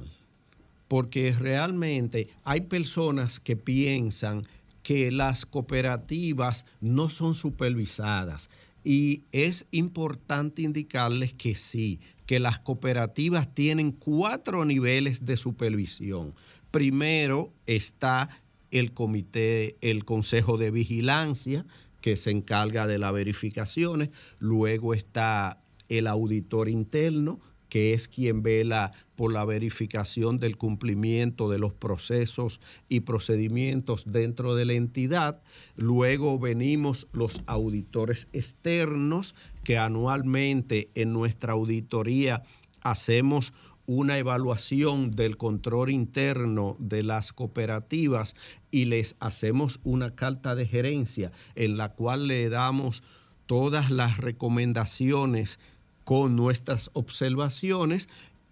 porque 0.89 1.31
realmente 1.31 2.27
hay 2.43 2.59
personas 2.59 3.39
que 3.39 3.55
piensan 3.55 4.41
que 4.83 5.11
las 5.11 5.45
cooperativas 5.45 6.65
no 6.81 7.09
son 7.09 7.35
supervisadas. 7.35 8.49
Y 8.83 9.23
es 9.31 9.65
importante 9.71 10.61
indicarles 10.61 11.33
que 11.33 11.55
sí, 11.55 12.01
que 12.25 12.41
las 12.41 12.59
cooperativas 12.59 13.55
tienen 13.55 13.93
cuatro 13.93 14.65
niveles 14.65 15.25
de 15.25 15.37
supervisión. 15.37 16.35
Primero 16.69 17.53
está 17.65 18.27
el 18.71 18.91
comité, 18.91 19.77
el 19.79 20.03
consejo 20.03 20.57
de 20.57 20.69
vigilancia, 20.69 21.65
que 22.01 22.17
se 22.17 22.31
encarga 22.31 22.87
de 22.87 22.99
las 22.99 23.13
verificaciones. 23.13 24.09
Luego 24.37 24.93
está 24.93 25.61
el 25.87 26.07
auditor 26.07 26.67
interno, 26.67 27.39
que 27.73 27.95
es 27.95 28.07
quien 28.07 28.43
vela 28.43 28.91
por 29.15 29.33
la 29.33 29.45
verificación 29.45 30.37
del 30.37 30.57
cumplimiento 30.57 31.49
de 31.49 31.57
los 31.57 31.73
procesos 31.73 32.61
y 32.87 32.99
procedimientos 32.99 34.03
dentro 34.05 34.53
de 34.53 34.65
la 34.65 34.73
entidad. 34.73 35.41
Luego 35.75 36.37
venimos 36.37 37.07
los 37.13 37.41
auditores 37.47 38.27
externos, 38.31 39.33
que 39.63 39.79
anualmente 39.79 40.91
en 40.93 41.13
nuestra 41.13 41.53
auditoría 41.53 42.43
hacemos 42.81 43.53
una 43.87 44.19
evaluación 44.19 45.09
del 45.09 45.37
control 45.37 45.89
interno 45.89 46.75
de 46.77 47.01
las 47.01 47.33
cooperativas 47.33 48.35
y 48.69 48.85
les 48.85 49.15
hacemos 49.19 49.79
una 49.83 50.13
carta 50.13 50.53
de 50.53 50.67
gerencia 50.67 51.31
en 51.55 51.77
la 51.77 51.89
cual 51.89 52.27
le 52.27 52.49
damos 52.49 53.01
todas 53.47 53.89
las 53.89 54.17
recomendaciones 54.17 55.59
con 56.03 56.35
nuestras 56.35 56.89
observaciones 56.93 58.09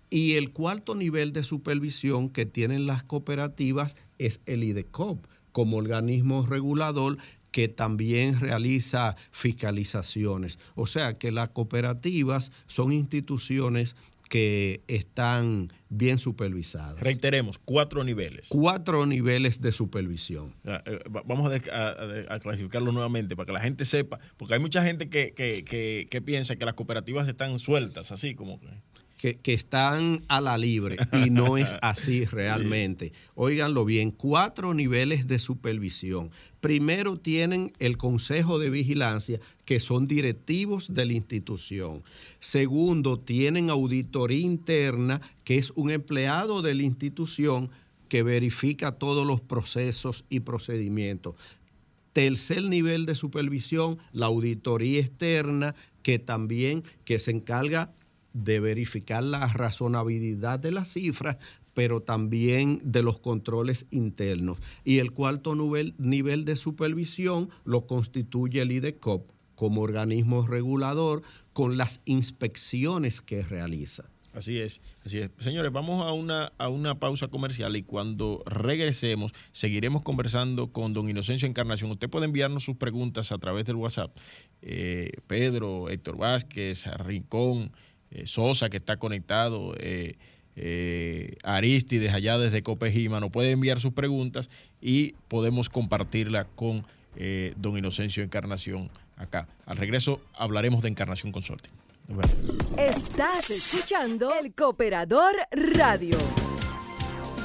y 0.09 0.33
el 0.33 0.51
cuarto 0.51 0.95
nivel 0.95 1.33
de 1.33 1.43
supervisión 1.43 2.29
que 2.29 2.45
tienen 2.45 2.85
las 2.85 3.03
cooperativas 3.03 3.95
es 4.17 4.41
el 4.45 4.63
IDECOP 4.63 5.25
como 5.51 5.77
organismo 5.77 6.45
regulador 6.45 7.17
que 7.51 7.67
también 7.67 8.39
realiza 8.39 9.15
fiscalizaciones. 9.31 10.57
O 10.75 10.87
sea 10.87 11.17
que 11.17 11.31
las 11.31 11.49
cooperativas 11.49 12.51
son 12.67 12.93
instituciones 12.93 13.95
que 14.31 14.81
están 14.87 15.73
bien 15.89 16.17
supervisadas. 16.17 16.97
Reiteremos, 17.01 17.57
cuatro 17.57 18.05
niveles. 18.05 18.47
Cuatro 18.47 19.05
niveles 19.05 19.59
de 19.59 19.73
supervisión. 19.73 20.55
Eh, 20.63 20.99
vamos 21.25 21.51
a, 21.53 22.39
clasificarlo 22.39 22.93
nuevamente 22.93 23.35
para 23.35 23.45
que 23.45 23.51
la 23.51 23.59
gente 23.59 23.83
sepa, 23.83 24.21
porque 24.37 24.53
hay 24.53 24.61
mucha 24.61 24.81
gente 24.85 25.09
que, 25.09 25.33
que 25.33 26.21
piensa 26.21 26.55
que 26.55 26.63
las 26.63 26.75
cooperativas 26.75 27.27
están 27.27 27.59
sueltas, 27.59 28.13
así 28.13 28.33
como 28.33 28.57
que 28.61 28.67
que, 29.21 29.53
están 29.53 30.23
a 30.29 30.41
la 30.41 30.57
libre 30.57 30.97
y 31.13 31.29
no 31.29 31.57
es 31.57 31.75
así 31.81 32.25
realmente. 32.25 33.13
Óiganlo 33.36 33.86
bien, 33.86 34.10
cuatro 34.10 34.73
niveles 34.73 35.27
de 35.27 35.38
supervisión. 35.38 36.31
Primero 36.60 37.17
tienen 37.17 37.71
el 37.77 37.97
Consejo 37.97 38.57
de 38.57 38.71
Vigilancia, 38.71 39.39
que 39.63 39.79
son 39.79 40.07
directivos 40.07 40.93
de 40.95 41.05
la 41.05 41.13
institución. 41.13 42.03
Segundo, 42.39 43.19
tienen 43.19 43.69
auditoría 43.69 44.39
interna, 44.39 45.21
que 45.43 45.57
es 45.57 45.71
un 45.75 45.91
empleado 45.91 46.63
de 46.63 46.73
la 46.73 46.84
institución 46.84 47.69
que 48.10 48.23
verifica 48.23 48.93
todos 48.93 49.25
los 49.25 49.39
procesos 49.39 50.25
y 50.29 50.39
procedimientos. 50.39 51.36
Tercer 52.12 52.63
nivel 52.63 53.05
de 53.05 53.15
supervisión, 53.15 53.99
la 54.12 54.25
auditoría 54.25 54.99
externa, 54.99 55.75
que 56.01 56.17
también 56.17 56.84
que 57.05 57.19
se 57.19 57.31
encarga 57.31 57.93
de 58.33 58.59
verificar 58.59 59.23
la 59.23 59.47
razonabilidad 59.47 60.59
de 60.59 60.71
las 60.71 60.93
cifras, 60.93 61.37
pero 61.73 62.01
también 62.01 62.81
de 62.83 63.03
los 63.03 63.19
controles 63.19 63.85
internos. 63.91 64.57
Y 64.83 64.99
el 64.99 65.11
cuarto 65.11 65.55
nivel, 65.55 65.93
nivel 65.97 66.45
de 66.45 66.55
supervisión 66.55 67.49
lo 67.63 67.87
constituye 67.87 68.61
el 68.61 68.71
IDECOP 68.71 69.29
como 69.55 69.81
organismo 69.81 70.45
regulador 70.47 71.21
con 71.53 71.77
las 71.77 72.01
inspecciones 72.05 73.21
que 73.21 73.43
realiza. 73.43 74.09
Así 74.33 74.59
es, 74.59 74.79
así 75.05 75.19
es. 75.19 75.29
Señores, 75.39 75.73
vamos 75.73 76.05
a 76.05 76.13
una, 76.13 76.53
a 76.57 76.69
una 76.69 76.99
pausa 76.99 77.27
comercial 77.27 77.75
y 77.75 77.83
cuando 77.83 78.41
regresemos 78.45 79.33
seguiremos 79.51 80.03
conversando 80.03 80.71
con 80.71 80.93
don 80.93 81.09
Inocencio 81.09 81.49
Encarnación. 81.49 81.91
Usted 81.91 82.09
puede 82.09 82.25
enviarnos 82.25 82.63
sus 82.63 82.77
preguntas 82.77 83.33
a 83.33 83.37
través 83.39 83.65
del 83.65 83.75
WhatsApp. 83.75 84.15
Eh, 84.61 85.11
Pedro, 85.27 85.89
Héctor 85.89 86.17
Vázquez, 86.17 86.85
Rincón, 86.99 87.73
eh, 88.12 88.28
Sosa 88.28 88.69
que 88.69 88.78
está 88.78 88.97
conectado, 88.97 89.74
eh, 89.80 90.15
eh, 90.56 91.38
Aristides 91.43 92.13
allá 92.13 92.38
desde 92.38 92.62
Copejima, 92.62 93.19
nos 93.19 93.32
puede 93.32 93.52
enviar 93.52 93.80
sus 93.80 93.93
preguntas 93.93 94.50
y 94.82 95.13
podemos 95.28 95.69
compartirla 95.69 96.45
con 96.56 96.86
don 97.58 97.78
Inocencio 97.78 98.24
Encarnación 98.24 98.89
acá. 99.17 99.45
Al 99.65 99.76
regreso 99.76 100.21
hablaremos 100.34 100.82
de 100.82 100.88
Encarnación 100.88 101.34
Consulting. 101.34 101.74
Estás 102.78 103.50
escuchando 103.50 104.34
el 104.34 104.54
Cooperador 104.54 105.34
Radio. 105.52 106.17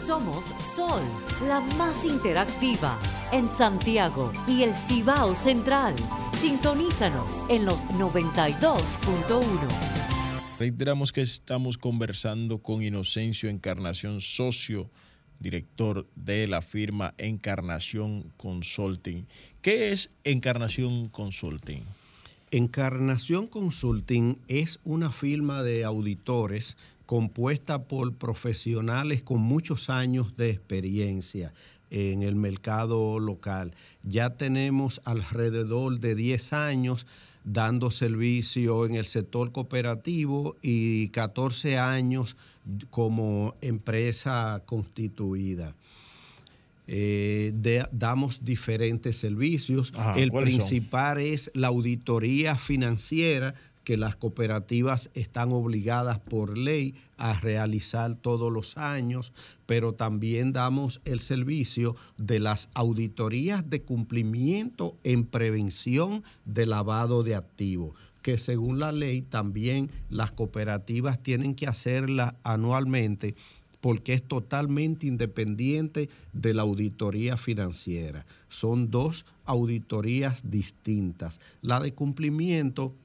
Somos 0.07 0.45
Sol, 0.75 1.03
la 1.49 1.61
más 1.77 2.05
interactiva 2.05 2.97
en 3.33 3.49
Santiago 3.49 4.31
y 4.47 4.63
el 4.63 4.73
Cibao 4.73 5.35
Central. 5.35 5.97
Sintonízanos 6.33 7.43
en 7.49 7.65
los 7.65 7.85
92.1. 7.89 10.06
Reiteramos 10.59 11.13
que 11.13 11.21
estamos 11.21 11.77
conversando 11.77 12.63
con 12.63 12.83
Inocencio 12.83 13.51
Encarnación, 13.51 14.23
socio 14.23 14.91
director 15.39 16.07
de 16.15 16.47
la 16.47 16.63
firma 16.63 17.13
Encarnación 17.19 18.33
Consulting. 18.39 19.27
¿Qué 19.61 19.93
es 19.93 20.11
Encarnación 20.25 21.11
Consulting? 21.11 21.83
Encarnación 22.51 23.49
Consulting 23.49 24.39
es 24.49 24.81
una 24.83 25.11
firma 25.11 25.63
de 25.63 25.85
auditores 25.85 26.79
compuesta 27.05 27.83
por 27.83 28.15
profesionales 28.15 29.21
con 29.23 29.41
muchos 29.43 29.91
años 29.91 30.39
de 30.39 30.51
experiencia 30.51 31.53
en 31.91 32.23
el 32.23 32.35
mercado 32.35 33.19
local. 33.19 33.75
Ya 34.03 34.31
tenemos 34.31 35.03
alrededor 35.05 36.01
de 36.01 36.15
10 36.15 36.55
años 36.55 37.07
dando 37.47 37.93
servicio 37.93 38.85
en 38.85 38.97
el 38.97 39.07
sector 39.07 39.53
cooperativo 39.53 40.57
y 40.63 41.09
14 41.09 41.79
años 41.79 42.37
como 42.91 43.55
empresa 43.61 44.63
constituida. 44.67 45.75
Eh, 46.89 47.53
damos 47.93 48.45
diferentes 48.45 49.17
servicios. 49.17 49.93
el 50.17 50.33
principal 50.33 51.19
es 51.19 51.51
la 51.55 51.69
auditoría 51.69 52.57
financiera 52.57 53.55
que 53.87 53.97
las 53.97 54.17
cooperativas 54.17 55.11
están 55.15 55.53
obligadas 55.53 56.19
por 56.19 56.59
ley 56.59 56.97
a 57.19 57.39
realizar 57.39 58.17
todos 58.17 58.53
los 58.53 58.77
años, 58.77 59.33
pero 59.65 59.93
también 59.93 60.53
damos 60.53 61.01
el 61.05 61.21
servicio 61.21 61.95
de 62.19 62.41
las 62.41 62.69
auditorías 62.75 63.71
de 63.71 63.83
cumplimiento 63.83 64.97
en 65.05 65.25
prevención 65.25 66.25
de 66.45 66.67
lavado 66.67 67.23
de 67.23 67.37
activos 67.37 67.95
que 68.23 68.39
según 68.39 68.81
la 68.81 68.91
ley 68.91 69.23
también 69.23 69.89
las 70.11 70.33
cooperativas 70.33 71.23
tienen 71.23 71.55
que 71.55 71.69
hacerla 71.69 72.35
anualmente 72.43 73.37
porque 73.81 74.15
es 74.15 74.23
totalmente 74.25 75.07
independiente 75.07 76.09
de 76.33 76.55
la 76.55 76.63
auditoría 76.63 77.37
financiera. 77.37 78.27
Son 78.49 78.91
dos 78.91 79.27
auditorías 79.45 80.51
distintas. 80.51 81.39
La 81.63 81.79
de 81.79 81.95
cumplimiento 81.95 82.97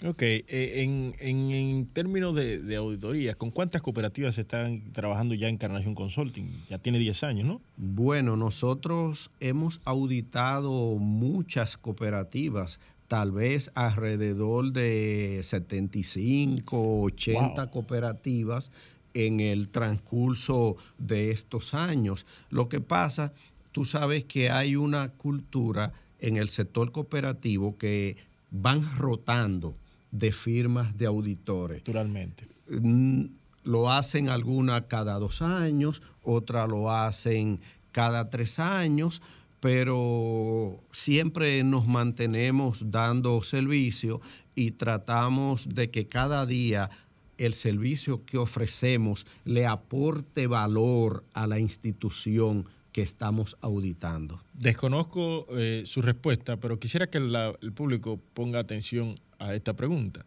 Ok, 0.04 0.22
eh, 0.22 1.14
en, 1.20 1.86
términos 1.92 2.34
de, 2.34 2.58
de, 2.58 2.74
auditoría, 2.74 3.36
¿con 3.36 3.52
cuántas 3.52 3.80
cooperativas 3.80 4.36
están 4.36 4.92
trabajando 4.92 5.34
ya 5.34 5.48
en 5.48 5.56
Carnación 5.56 5.94
Consulting? 5.94 6.64
Ya 6.68 6.78
tiene 6.78 6.98
10 6.98 7.22
años, 7.22 7.46
¿no? 7.46 7.60
Bueno, 7.76 8.36
nosotros 8.36 9.30
hemos 9.38 9.80
auditado 9.84 10.96
muchas 10.96 11.76
cooperativas, 11.76 12.80
tal 13.08 13.32
vez 13.32 13.70
alrededor 13.74 14.72
de 14.72 15.40
75, 15.42 17.02
80 17.02 17.70
cooperativas 17.70 18.70
en 19.14 19.40
el 19.40 19.68
transcurso 19.68 20.76
de 20.98 21.30
estos 21.30 21.74
años. 21.74 22.26
Lo 22.50 22.68
que 22.68 22.80
pasa, 22.80 23.32
tú 23.72 23.84
sabes 23.84 24.24
que 24.24 24.50
hay 24.50 24.76
una 24.76 25.10
cultura 25.10 25.92
en 26.20 26.36
el 26.36 26.48
sector 26.48 26.92
cooperativo 26.92 27.76
que 27.78 28.16
van 28.50 28.82
rotando 28.96 29.74
de 30.10 30.32
firmas 30.32 30.96
de 30.96 31.06
auditores. 31.06 31.78
Naturalmente. 31.78 32.46
Mm, 32.68 33.26
lo 33.64 33.90
hacen 33.90 34.28
alguna 34.28 34.86
cada 34.86 35.18
dos 35.18 35.42
años, 35.42 36.02
otra 36.22 36.66
lo 36.66 36.90
hacen 36.90 37.60
cada 37.92 38.30
tres 38.30 38.58
años, 38.58 39.22
pero 39.60 40.82
siempre 40.92 41.62
nos 41.64 41.86
mantenemos 41.86 42.90
dando 42.90 43.42
servicio 43.42 44.20
y 44.54 44.72
tratamos 44.72 45.68
de 45.74 45.90
que 45.90 46.06
cada 46.06 46.46
día 46.46 46.90
el 47.38 47.54
servicio 47.54 48.24
que 48.24 48.38
ofrecemos 48.38 49.26
le 49.44 49.66
aporte 49.66 50.46
valor 50.46 51.24
a 51.34 51.46
la 51.46 51.58
institución 51.58 52.66
que 52.92 53.02
estamos 53.02 53.56
auditando. 53.60 54.42
Desconozco 54.54 55.46
eh, 55.50 55.82
su 55.84 56.00
respuesta, 56.00 56.56
pero 56.56 56.78
quisiera 56.78 57.08
que 57.08 57.18
el 57.18 57.72
público 57.72 58.18
ponga 58.32 58.58
atención 58.58 59.14
a 59.38 59.54
esta 59.54 59.74
pregunta. 59.74 60.24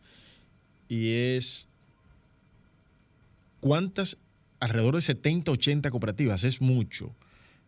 Y 0.88 1.14
es, 1.14 1.68
¿cuántas? 3.60 4.18
Alrededor 4.60 4.96
de 4.96 5.02
70, 5.02 5.52
80 5.52 5.90
cooperativas, 5.90 6.44
es 6.44 6.62
mucho. 6.62 7.16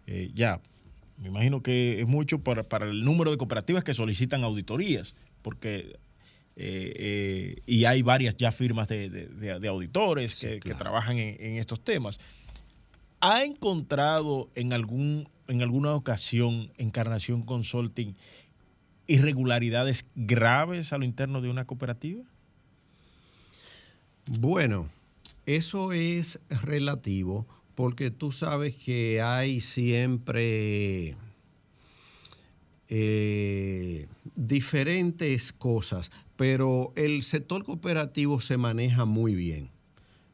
Eh, 0.06 0.30
ya, 0.36 0.62
me 1.22 1.28
imagino 1.28 1.62
que 1.62 2.02
es 2.02 2.08
mucho 2.08 2.40
para, 2.40 2.86
el 2.86 3.06
número 3.06 3.30
de 3.30 3.38
cooperativas 3.38 3.84
que 3.84 3.94
solicitan 3.94 4.44
auditorías, 4.44 5.16
porque 5.44 6.00
eh, 6.56 7.62
y 7.68 7.86
hay 7.86 8.02
varias 8.02 8.36
ya 8.36 8.52
firmas 8.52 8.88
de, 8.88 9.68
auditores 9.70 10.40
que, 10.42 10.74
trabajan 10.74 11.20
en, 11.20 11.58
estos 11.58 11.80
temas. 11.84 12.20
¿Ha 13.20 13.44
encontrado 13.44 14.50
en, 14.56 14.74
algún, 14.74 15.30
en 15.48 15.62
alguna 15.62 15.94
ocasión 15.94 16.72
Encarnación 16.78 17.44
Consulting 17.44 18.16
irregularidades 19.06 20.06
graves 20.16 20.92
a 20.92 20.98
lo 20.98 21.06
interno 21.06 21.40
de 21.40 21.50
una 21.50 21.66
cooperativa? 21.66 22.24
Bueno, 24.26 24.90
eso 25.46 25.92
es 25.94 26.40
relativo 26.50 27.46
porque 27.76 28.12
tú 28.12 28.32
sabes 28.32 28.76
que 28.76 29.22
hay 29.22 29.62
siempre 29.62 31.16
eh, 32.89 34.08
diferentes 34.36 35.52
cosas, 35.54 36.12
pero 36.36 36.93
el 36.95 37.24
sector 37.24 37.64
cooperativo 37.64 38.41
se 38.41 38.58
maneja 38.58 39.06
muy 39.06 39.36
bien 39.36 39.70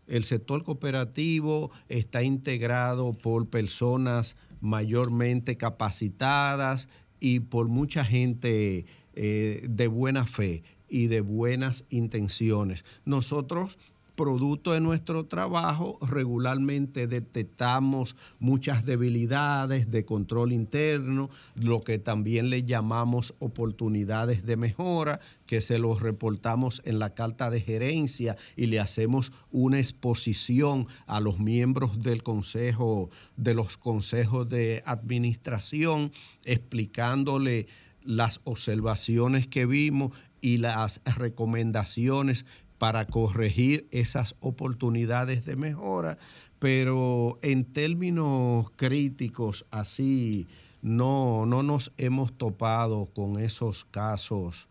el 0.07 0.23
sector 0.23 0.63
cooperativo 0.63 1.71
está 1.89 2.23
integrado 2.23 3.13
por 3.13 3.49
personas 3.49 4.37
mayormente 4.61 5.57
capacitadas 5.57 6.89
y 7.19 7.41
por 7.41 7.67
mucha 7.67 8.05
gente 8.05 8.85
eh, 9.13 9.65
de 9.69 9.87
buena 9.87 10.25
fe 10.25 10.63
y 10.89 11.07
de 11.07 11.21
buenas 11.21 11.85
intenciones. 11.89 12.85
Nosotros 13.03 13.77
producto 14.17 14.73
de 14.73 14.81
nuestro 14.81 15.27
trabajo, 15.27 15.97
regularmente 16.01 17.07
detectamos 17.07 18.17
muchas 18.39 18.83
debilidades 18.83 19.89
de 19.91 20.03
control 20.03 20.51
interno, 20.51 21.29
lo 21.55 21.79
que 21.79 21.99
también 21.99 22.49
le 22.49 22.63
llamamos 22.63 23.35
oportunidades 23.39 24.45
de 24.45 24.57
mejora, 24.57 25.21
que 25.45 25.61
se 25.61 25.77
los 25.77 26.01
reportamos 26.01 26.81
en 26.83 26.99
la 26.99 27.13
carta 27.13 27.49
de 27.49 27.61
gerencia 27.61 28.35
y 28.55 28.65
le 28.65 28.79
hacemos 28.79 29.31
una 29.51 29.77
exposición 29.77 30.87
a 31.05 31.21
los 31.21 31.39
miembros 31.39 32.01
del 32.01 32.23
consejo, 32.23 33.11
de 33.37 33.53
los 33.53 33.77
consejos 33.77 34.49
de 34.49 34.81
administración, 34.85 36.11
explicándole 36.43 37.67
las 38.03 38.41
observaciones 38.45 39.47
que 39.47 39.67
vimos 39.67 40.11
y 40.41 40.57
las 40.57 41.01
recomendaciones 41.17 42.45
para 42.77 43.05
corregir 43.05 43.87
esas 43.91 44.35
oportunidades 44.39 45.45
de 45.45 45.55
mejora, 45.55 46.17
pero 46.59 47.39
en 47.41 47.65
términos 47.65 48.71
críticos 48.75 49.65
así 49.71 50.47
no, 50.81 51.45
no 51.45 51.63
nos 51.63 51.91
hemos 51.97 52.37
topado 52.37 53.07
con 53.07 53.39
esos 53.39 53.85
casos 53.85 54.67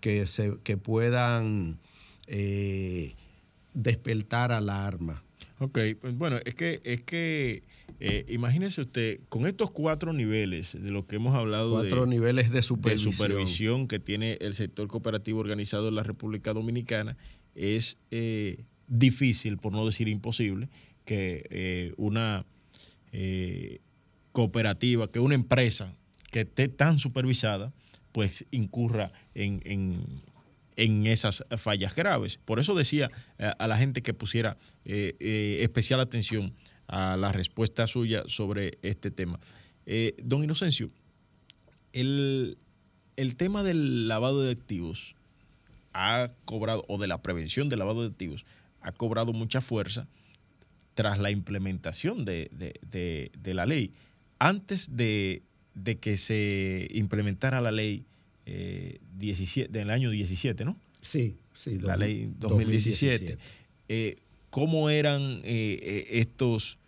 que, 0.00 0.26
se, 0.26 0.58
que 0.62 0.76
puedan 0.76 1.78
eh, 2.26 3.14
despertar 3.72 4.52
alarma. 4.52 5.22
Ok, 5.60 5.78
pues 6.00 6.16
bueno, 6.16 6.38
es 6.44 6.54
que, 6.54 6.80
es 6.84 7.02
que 7.02 7.62
eh, 8.00 8.26
imagínese 8.28 8.82
usted, 8.82 9.20
con 9.28 9.46
estos 9.46 9.70
cuatro 9.70 10.12
niveles 10.12 10.76
de 10.78 10.90
lo 10.90 11.06
que 11.06 11.16
hemos 11.16 11.34
hablado 11.34 11.72
cuatro 11.72 12.06
niveles 12.06 12.50
de 12.50 12.62
supervisión. 12.62 13.10
de 13.10 13.16
supervisión 13.16 13.88
que 13.88 13.98
tiene 13.98 14.36
el 14.40 14.54
sector 14.54 14.88
cooperativo 14.88 15.40
organizado 15.40 15.88
en 15.88 15.94
la 15.94 16.02
República 16.02 16.52
Dominicana, 16.52 17.16
es 17.54 17.96
eh, 18.10 18.64
difícil, 18.88 19.58
por 19.58 19.72
no 19.72 19.84
decir 19.84 20.08
imposible, 20.08 20.68
que 21.04 21.46
eh, 21.50 21.94
una 21.96 22.44
eh, 23.12 23.80
cooperativa, 24.32 25.10
que 25.10 25.20
una 25.20 25.34
empresa 25.34 25.94
que 26.30 26.40
esté 26.40 26.68
tan 26.68 26.98
supervisada, 26.98 27.72
pues 28.12 28.44
incurra 28.50 29.12
en, 29.34 30.22
esas 30.76 31.44
fallas 31.56 31.94
graves. 31.94 32.38
Por 32.44 32.58
eso 32.58 32.74
decía 32.74 33.10
a 33.38 33.68
la 33.68 33.76
gente 33.76 34.02
que 34.02 34.14
pusiera 34.14 34.56
especial 34.84 36.00
atención 36.00 36.52
a 36.88 37.16
la 37.16 37.30
respuesta 37.30 37.86
suya 37.86 38.24
sobre 38.26 38.78
este 38.82 39.12
tema. 39.12 39.38
don 40.22 40.42
Inocencio, 40.42 40.90
el, 41.92 42.58
el 43.16 43.36
tema 43.36 43.62
del 43.62 44.08
lavado 44.08 44.42
de 44.42 44.52
activos 44.52 45.14
ha 45.94 46.30
cobrado, 46.44 46.84
o 46.88 46.98
de 46.98 47.06
la 47.06 47.22
prevención 47.22 47.68
del 47.68 47.78
lavado 47.78 48.02
de 48.02 48.08
activos, 48.08 48.44
ha 48.82 48.92
cobrado 48.92 49.32
mucha 49.32 49.60
fuerza 49.60 50.06
tras 50.94 51.18
la 51.18 51.30
implementación 51.30 52.24
de, 52.24 52.50
la 53.42 53.66
ley. 53.66 53.92
Antes 54.38 54.96
de, 54.96 55.42
que 56.00 56.16
se 56.16 56.88
implementara 56.92 57.60
la 57.60 57.72
ley 57.72 58.04
eh, 58.46 58.98
17, 59.18 59.72
del 59.72 59.90
año 59.90 60.10
17, 60.10 60.64
¿no? 60.64 60.76
Sí, 61.00 61.36
sí. 61.52 61.78
La 61.78 61.96
ley 61.96 62.30
2017. 62.38 63.38
Eh, 63.88 64.16
¿Cómo 64.50 64.90
eran 64.90 65.40
eh, 65.44 65.78
eh, 65.82 66.06
estos... 66.12 66.78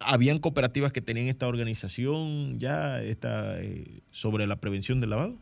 ¿Habían 0.00 0.40
cooperativas 0.40 0.90
que 0.90 1.00
tenían 1.00 1.28
esta 1.28 1.46
organización 1.46 2.58
ya 2.58 3.00
esta, 3.02 3.56
sobre 4.10 4.48
la 4.48 4.56
prevención 4.56 5.00
del 5.00 5.10
lavado? 5.10 5.36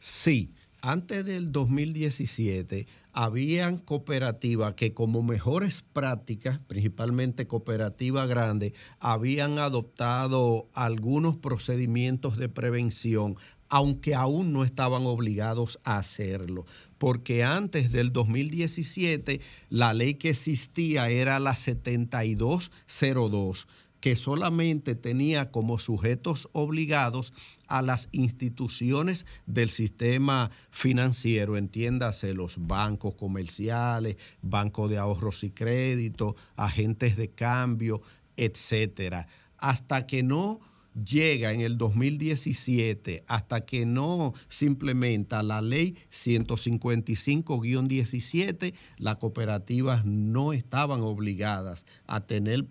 Sí, 0.00 0.50
antes 0.82 1.24
del 1.24 1.52
2017 1.52 2.86
habían 3.12 3.78
cooperativas 3.78 4.74
que 4.74 4.94
como 4.94 5.22
mejores 5.22 5.84
prácticas, 5.92 6.60
principalmente 6.66 7.46
cooperativas 7.46 8.28
grandes, 8.28 8.72
habían 8.98 9.58
adoptado 9.58 10.68
algunos 10.74 11.36
procedimientos 11.36 12.36
de 12.36 12.48
prevención, 12.48 13.36
aunque 13.68 14.14
aún 14.14 14.52
no 14.52 14.64
estaban 14.64 15.06
obligados 15.06 15.78
a 15.84 15.98
hacerlo. 15.98 16.66
Porque 16.98 17.44
antes 17.44 17.92
del 17.92 18.12
2017 18.12 19.40
la 19.70 19.94
ley 19.94 20.14
que 20.14 20.30
existía 20.30 21.08
era 21.08 21.38
la 21.40 21.54
7202 21.54 23.68
que 24.00 24.16
solamente 24.16 24.94
tenía 24.94 25.50
como 25.50 25.78
sujetos 25.78 26.48
obligados 26.52 27.32
a 27.66 27.82
las 27.82 28.08
instituciones 28.12 29.26
del 29.46 29.70
sistema 29.70 30.50
financiero, 30.70 31.56
entiéndase 31.56 32.34
los 32.34 32.66
bancos 32.66 33.14
comerciales, 33.14 34.16
bancos 34.42 34.90
de 34.90 34.98
ahorros 34.98 35.44
y 35.44 35.50
crédito, 35.50 36.34
agentes 36.56 37.16
de 37.16 37.30
cambio, 37.30 38.02
etcétera, 38.36 39.28
hasta 39.58 40.06
que 40.06 40.22
no 40.22 40.60
llega 40.94 41.52
en 41.52 41.60
el 41.60 41.76
2017 41.78 43.24
hasta 43.26 43.64
que 43.64 43.84
no 43.86 44.34
se 44.48 44.66
implementa 44.66 45.42
la 45.42 45.60
ley 45.60 45.96
155-17, 46.12 48.74
las 48.98 49.16
cooperativas 49.16 50.04
no 50.04 50.52
estaban 50.52 51.00
obligadas 51.02 51.86
a 52.06 52.26
tener 52.26 52.66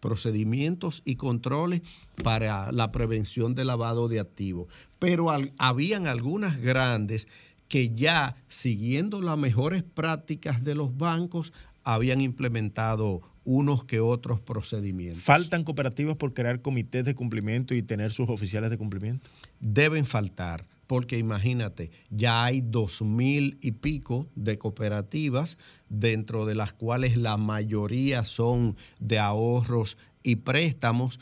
procedimientos 0.00 1.02
y 1.04 1.16
controles 1.16 1.82
para 2.22 2.72
la 2.72 2.92
prevención 2.92 3.54
de 3.54 3.64
lavado 3.64 4.08
de 4.08 4.20
activos. 4.20 4.68
Pero 4.98 5.30
habían 5.58 6.06
algunas 6.06 6.60
grandes 6.60 7.28
que 7.68 7.94
ya 7.94 8.36
siguiendo 8.48 9.20
las 9.20 9.36
mejores 9.36 9.82
prácticas 9.82 10.64
de 10.64 10.74
los 10.74 10.96
bancos 10.96 11.52
habían 11.84 12.20
implementado 12.20 13.22
unos 13.50 13.86
que 13.86 13.98
otros 13.98 14.42
procedimientos. 14.42 15.22
¿Faltan 15.22 15.64
cooperativas 15.64 16.18
por 16.18 16.34
crear 16.34 16.60
comités 16.60 17.06
de 17.06 17.14
cumplimiento 17.14 17.74
y 17.74 17.82
tener 17.82 18.12
sus 18.12 18.28
oficiales 18.28 18.68
de 18.68 18.76
cumplimiento? 18.76 19.30
Deben 19.58 20.04
faltar, 20.04 20.66
porque 20.86 21.16
imagínate, 21.16 21.90
ya 22.10 22.44
hay 22.44 22.60
dos 22.60 23.00
mil 23.00 23.56
y 23.62 23.72
pico 23.72 24.26
de 24.34 24.58
cooperativas, 24.58 25.56
dentro 25.88 26.44
de 26.44 26.56
las 26.56 26.74
cuales 26.74 27.16
la 27.16 27.38
mayoría 27.38 28.22
son 28.24 28.76
de 29.00 29.18
ahorros 29.18 29.96
y 30.22 30.36
préstamos. 30.36 31.18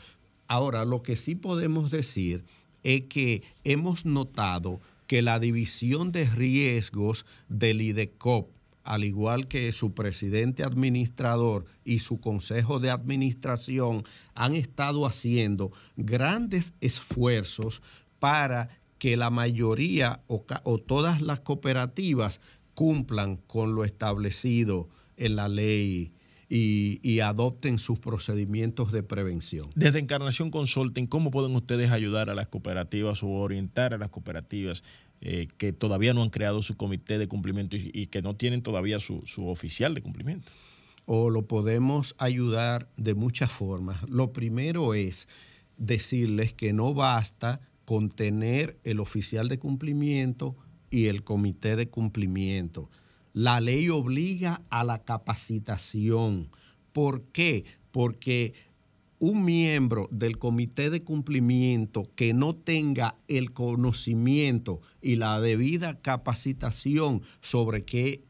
Ahora, 0.49 0.85
lo 0.85 1.05
que 1.05 1.15
sí 1.15 1.37
podemos 1.37 1.93
decir 1.93 2.45
es 2.83 3.03
que 3.03 3.45
hemos 3.63 4.05
notado 4.05 4.81
que 5.07 5.23
la 5.23 5.39
división 5.39 6.11
de 6.11 6.25
riesgos 6.25 7.25
del 7.49 7.83
IDECOP 7.83 8.56
al 8.87 9.05
igual 9.05 9.49
que 9.49 9.71
su 9.73 9.93
presidente 9.93 10.63
administrador 10.63 11.65
y 11.85 11.99
su 11.99 12.21
consejo 12.21 12.79
de 12.79 12.91
administración, 12.91 14.05
han 14.35 14.55
estado 14.55 15.07
haciendo 15.07 15.73
grandes 15.97 16.73
esfuerzos 16.81 17.83
para 18.21 18.69
que 18.99 19.17
la 19.17 19.31
mayoría 19.31 20.21
o, 20.29 20.79
todas 20.79 21.21
las 21.21 21.41
cooperativas 21.41 22.41
cumplan 22.75 23.37
con 23.37 23.75
lo 23.75 23.85
establecido 23.85 24.89
en 25.17 25.37
la 25.37 25.49
ley 25.49 26.13
y, 26.49 27.01
y, 27.03 27.21
adopten 27.21 27.79
sus 27.79 27.99
procedimientos 27.99 28.93
de 28.93 29.03
prevención. 29.03 29.69
Desde 29.75 29.99
Encarnación 29.99 30.53
Consulting, 30.53 31.09
¿cómo 31.09 31.33
pueden 31.33 31.57
ustedes 31.57 31.91
ayudar 31.91 32.31
a 32.31 32.37
las 32.37 32.47
cooperativas 32.47 33.25
o 33.25 33.29
orientar 33.31 33.95
a 33.95 33.99
las 33.99 34.11
cooperativas 34.11 34.85
eh, 35.21 35.49
que 35.57 35.73
todavía 35.73 36.13
no 36.13 36.23
han 36.23 36.31
creado 36.31 36.63
su 36.63 36.77
comité 36.77 37.19
de 37.19 37.27
cumplimiento 37.27 37.77
y, 37.77 38.07
que 38.07 38.23
no 38.23 38.37
tienen 38.37 38.63
todavía 38.63 39.01
su, 39.01 39.23
oficial 39.39 39.95
de 39.95 40.03
cumplimiento. 40.03 40.53
O 41.07 41.31
lo 41.31 41.47
podemos 41.47 42.15
ayudar 42.19 42.89
de 42.97 43.15
muchas 43.15 43.51
formas. 43.51 44.03
Lo 44.09 44.33
primero 44.33 44.95
es 44.95 45.29
decirles 45.79 46.53
que 46.53 46.73
no 46.73 46.95
basta 46.95 47.61
con 47.85 48.11
tener 48.11 48.79
el 48.85 49.01
oficial 49.01 49.49
de 49.49 49.59
cumplimiento 49.59 50.57
y 50.91 51.07
el 51.07 51.23
comité 51.25 51.77
de 51.77 51.89
cumplimiento. 51.89 52.91
La 53.33 53.61
ley 53.61 53.89
obliga 53.89 54.63
a 54.71 54.85
la 54.85 55.03
capacitación. 55.05 56.51
¿Por 56.93 57.23
qué? 57.25 57.65
Porque 57.91 58.55
un 59.19 59.45
miembro 59.45 60.09
del 60.11 60.39
comité 60.39 60.91
de 60.91 61.03
cumplimiento 61.03 62.09
que 62.15 62.35
no 62.35 62.55
tenga 62.55 63.17
el 63.29 63.53
conocimiento 63.53 64.81
y 65.01 65.17
la 65.17 65.41
debida 65.41 66.01
capacitación 66.01 67.23
sobre 67.41 67.85
qué, 67.85 68.25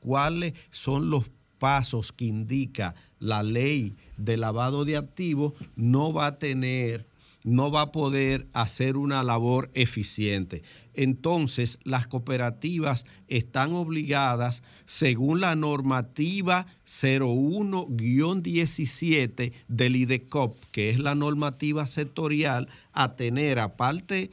cuáles 0.00 0.54
son 0.70 1.10
los 1.10 1.30
pasos 1.58 2.12
que 2.12 2.24
indica 2.24 2.94
la 3.18 3.42
ley 3.42 3.94
de 4.16 4.36
lavado 4.36 4.84
de 4.84 4.96
activos, 4.96 5.52
no 5.76 6.12
va 6.12 6.26
a 6.26 6.38
tener 6.38 7.06
no 7.42 7.70
va 7.70 7.82
a 7.82 7.92
poder 7.92 8.46
hacer 8.52 8.96
una 8.96 9.22
labor 9.22 9.70
eficiente. 9.74 10.62
Entonces, 10.94 11.78
las 11.84 12.06
cooperativas 12.06 13.04
están 13.28 13.72
obligadas, 13.72 14.62
según 14.84 15.40
la 15.40 15.56
normativa 15.56 16.66
01-17 16.86 19.52
del 19.68 19.96
IDECOP, 19.96 20.56
que 20.72 20.90
es 20.90 20.98
la 20.98 21.14
normativa 21.14 21.86
sectorial, 21.86 22.68
a 22.92 23.16
tener, 23.16 23.58
aparte 23.58 24.30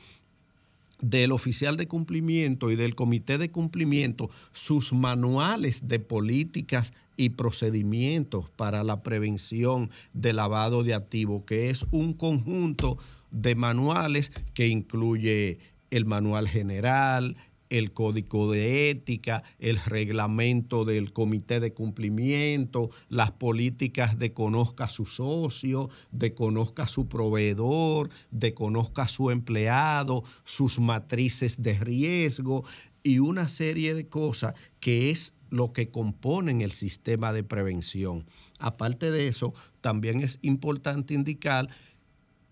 del 1.01 1.31
oficial 1.31 1.77
de 1.77 1.87
cumplimiento 1.87 2.71
y 2.71 2.75
del 2.75 2.95
comité 2.95 3.37
de 3.37 3.51
cumplimiento 3.51 4.29
sus 4.53 4.93
manuales 4.93 5.87
de 5.87 5.99
políticas 5.99 6.93
y 7.15 7.29
procedimientos 7.29 8.49
para 8.49 8.83
la 8.83 9.03
prevención 9.03 9.89
de 10.13 10.33
lavado 10.33 10.83
de 10.83 10.93
activos, 10.93 11.43
que 11.45 11.69
es 11.69 11.85
un 11.91 12.13
conjunto 12.13 12.97
de 13.31 13.55
manuales 13.55 14.31
que 14.53 14.67
incluye 14.67 15.59
el 15.89 16.05
manual 16.05 16.47
general, 16.47 17.37
el 17.69 17.91
código 17.91 18.51
de 18.51 18.89
ética, 18.89 19.43
el 19.59 19.77
reglamento 19.77 20.85
del 20.85 21.11
comité 21.13 21.59
de 21.59 21.73
cumplimiento, 21.73 22.89
las 23.09 23.31
políticas 23.31 24.19
de 24.19 24.33
conozca 24.33 24.85
a 24.85 24.89
su 24.89 25.05
socio, 25.05 25.89
de 26.11 26.33
conozca 26.33 26.83
a 26.83 26.87
su 26.87 27.07
proveedor, 27.07 28.09
de 28.31 28.53
conozca 28.53 29.03
a 29.03 29.07
su 29.07 29.31
empleado, 29.31 30.23
sus 30.43 30.79
matrices 30.79 31.61
de 31.61 31.77
riesgo 31.79 32.63
y 33.03 33.19
una 33.19 33.47
serie 33.47 33.93
de 33.93 34.07
cosas 34.07 34.53
que 34.79 35.09
es 35.09 35.33
lo 35.49 35.71
que 35.71 35.89
componen 35.89 36.61
el 36.61 36.71
sistema 36.71 37.31
de 37.33 37.43
prevención. 37.43 38.25
Aparte 38.59 39.11
de 39.11 39.27
eso, 39.27 39.53
también 39.81 40.21
es 40.21 40.39
importante 40.41 41.13
indicar 41.13 41.69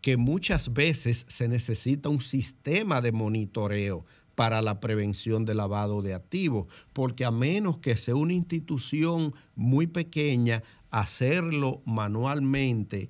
que 0.02 0.18
muchas 0.18 0.72
veces 0.74 1.26
se 1.28 1.48
necesita 1.48 2.10
un 2.10 2.22
sistema 2.22 3.02
de 3.02 3.12
monitoreo 3.12 4.06
para 4.36 4.62
la 4.62 4.80
prevención 4.80 5.46
de 5.46 5.56
lavado 5.56 6.02
de 6.02 6.14
activos, 6.14 6.68
porque 6.94 7.26
a 7.26 7.32
menos 7.32 7.80
que 7.80 7.98
sea 7.98 8.16
una 8.16 8.34
institución 8.34 9.34
muy 9.56 9.88
pequeña, 9.88 10.64
hacerlo 10.92 11.82
manualmente 11.86 13.10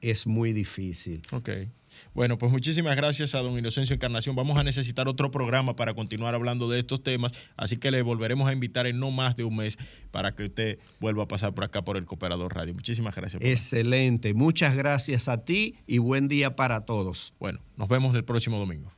es 0.00 0.26
muy 0.26 0.52
difícil. 0.52 1.22
Ok. 1.32 1.50
Bueno, 2.14 2.38
pues 2.38 2.52
muchísimas 2.52 2.96
gracias 2.96 3.34
a 3.34 3.38
don 3.38 3.58
Inocencio 3.58 3.94
Encarnación. 3.94 4.36
Vamos 4.36 4.58
a 4.58 4.64
necesitar 4.64 5.08
otro 5.08 5.30
programa 5.30 5.76
para 5.76 5.94
continuar 5.94 6.34
hablando 6.34 6.68
de 6.68 6.78
estos 6.78 7.02
temas, 7.02 7.32
así 7.56 7.76
que 7.78 7.90
le 7.90 8.02
volveremos 8.02 8.48
a 8.48 8.52
invitar 8.52 8.86
en 8.86 8.98
no 8.98 9.10
más 9.10 9.36
de 9.36 9.44
un 9.44 9.56
mes 9.56 9.78
para 10.10 10.34
que 10.34 10.44
usted 10.44 10.78
vuelva 11.00 11.24
a 11.24 11.28
pasar 11.28 11.54
por 11.54 11.64
acá 11.64 11.82
por 11.82 11.96
el 11.96 12.04
Cooperador 12.04 12.54
Radio. 12.54 12.74
Muchísimas 12.74 13.14
gracias. 13.14 13.42
Excelente. 13.42 14.34
Muchas 14.34 14.76
gracias 14.76 15.28
a 15.28 15.44
ti 15.44 15.76
y 15.86 15.98
buen 15.98 16.28
día 16.28 16.56
para 16.56 16.84
todos. 16.84 17.34
Bueno, 17.38 17.60
nos 17.76 17.88
vemos 17.88 18.14
el 18.14 18.24
próximo 18.24 18.58
domingo. 18.58 18.92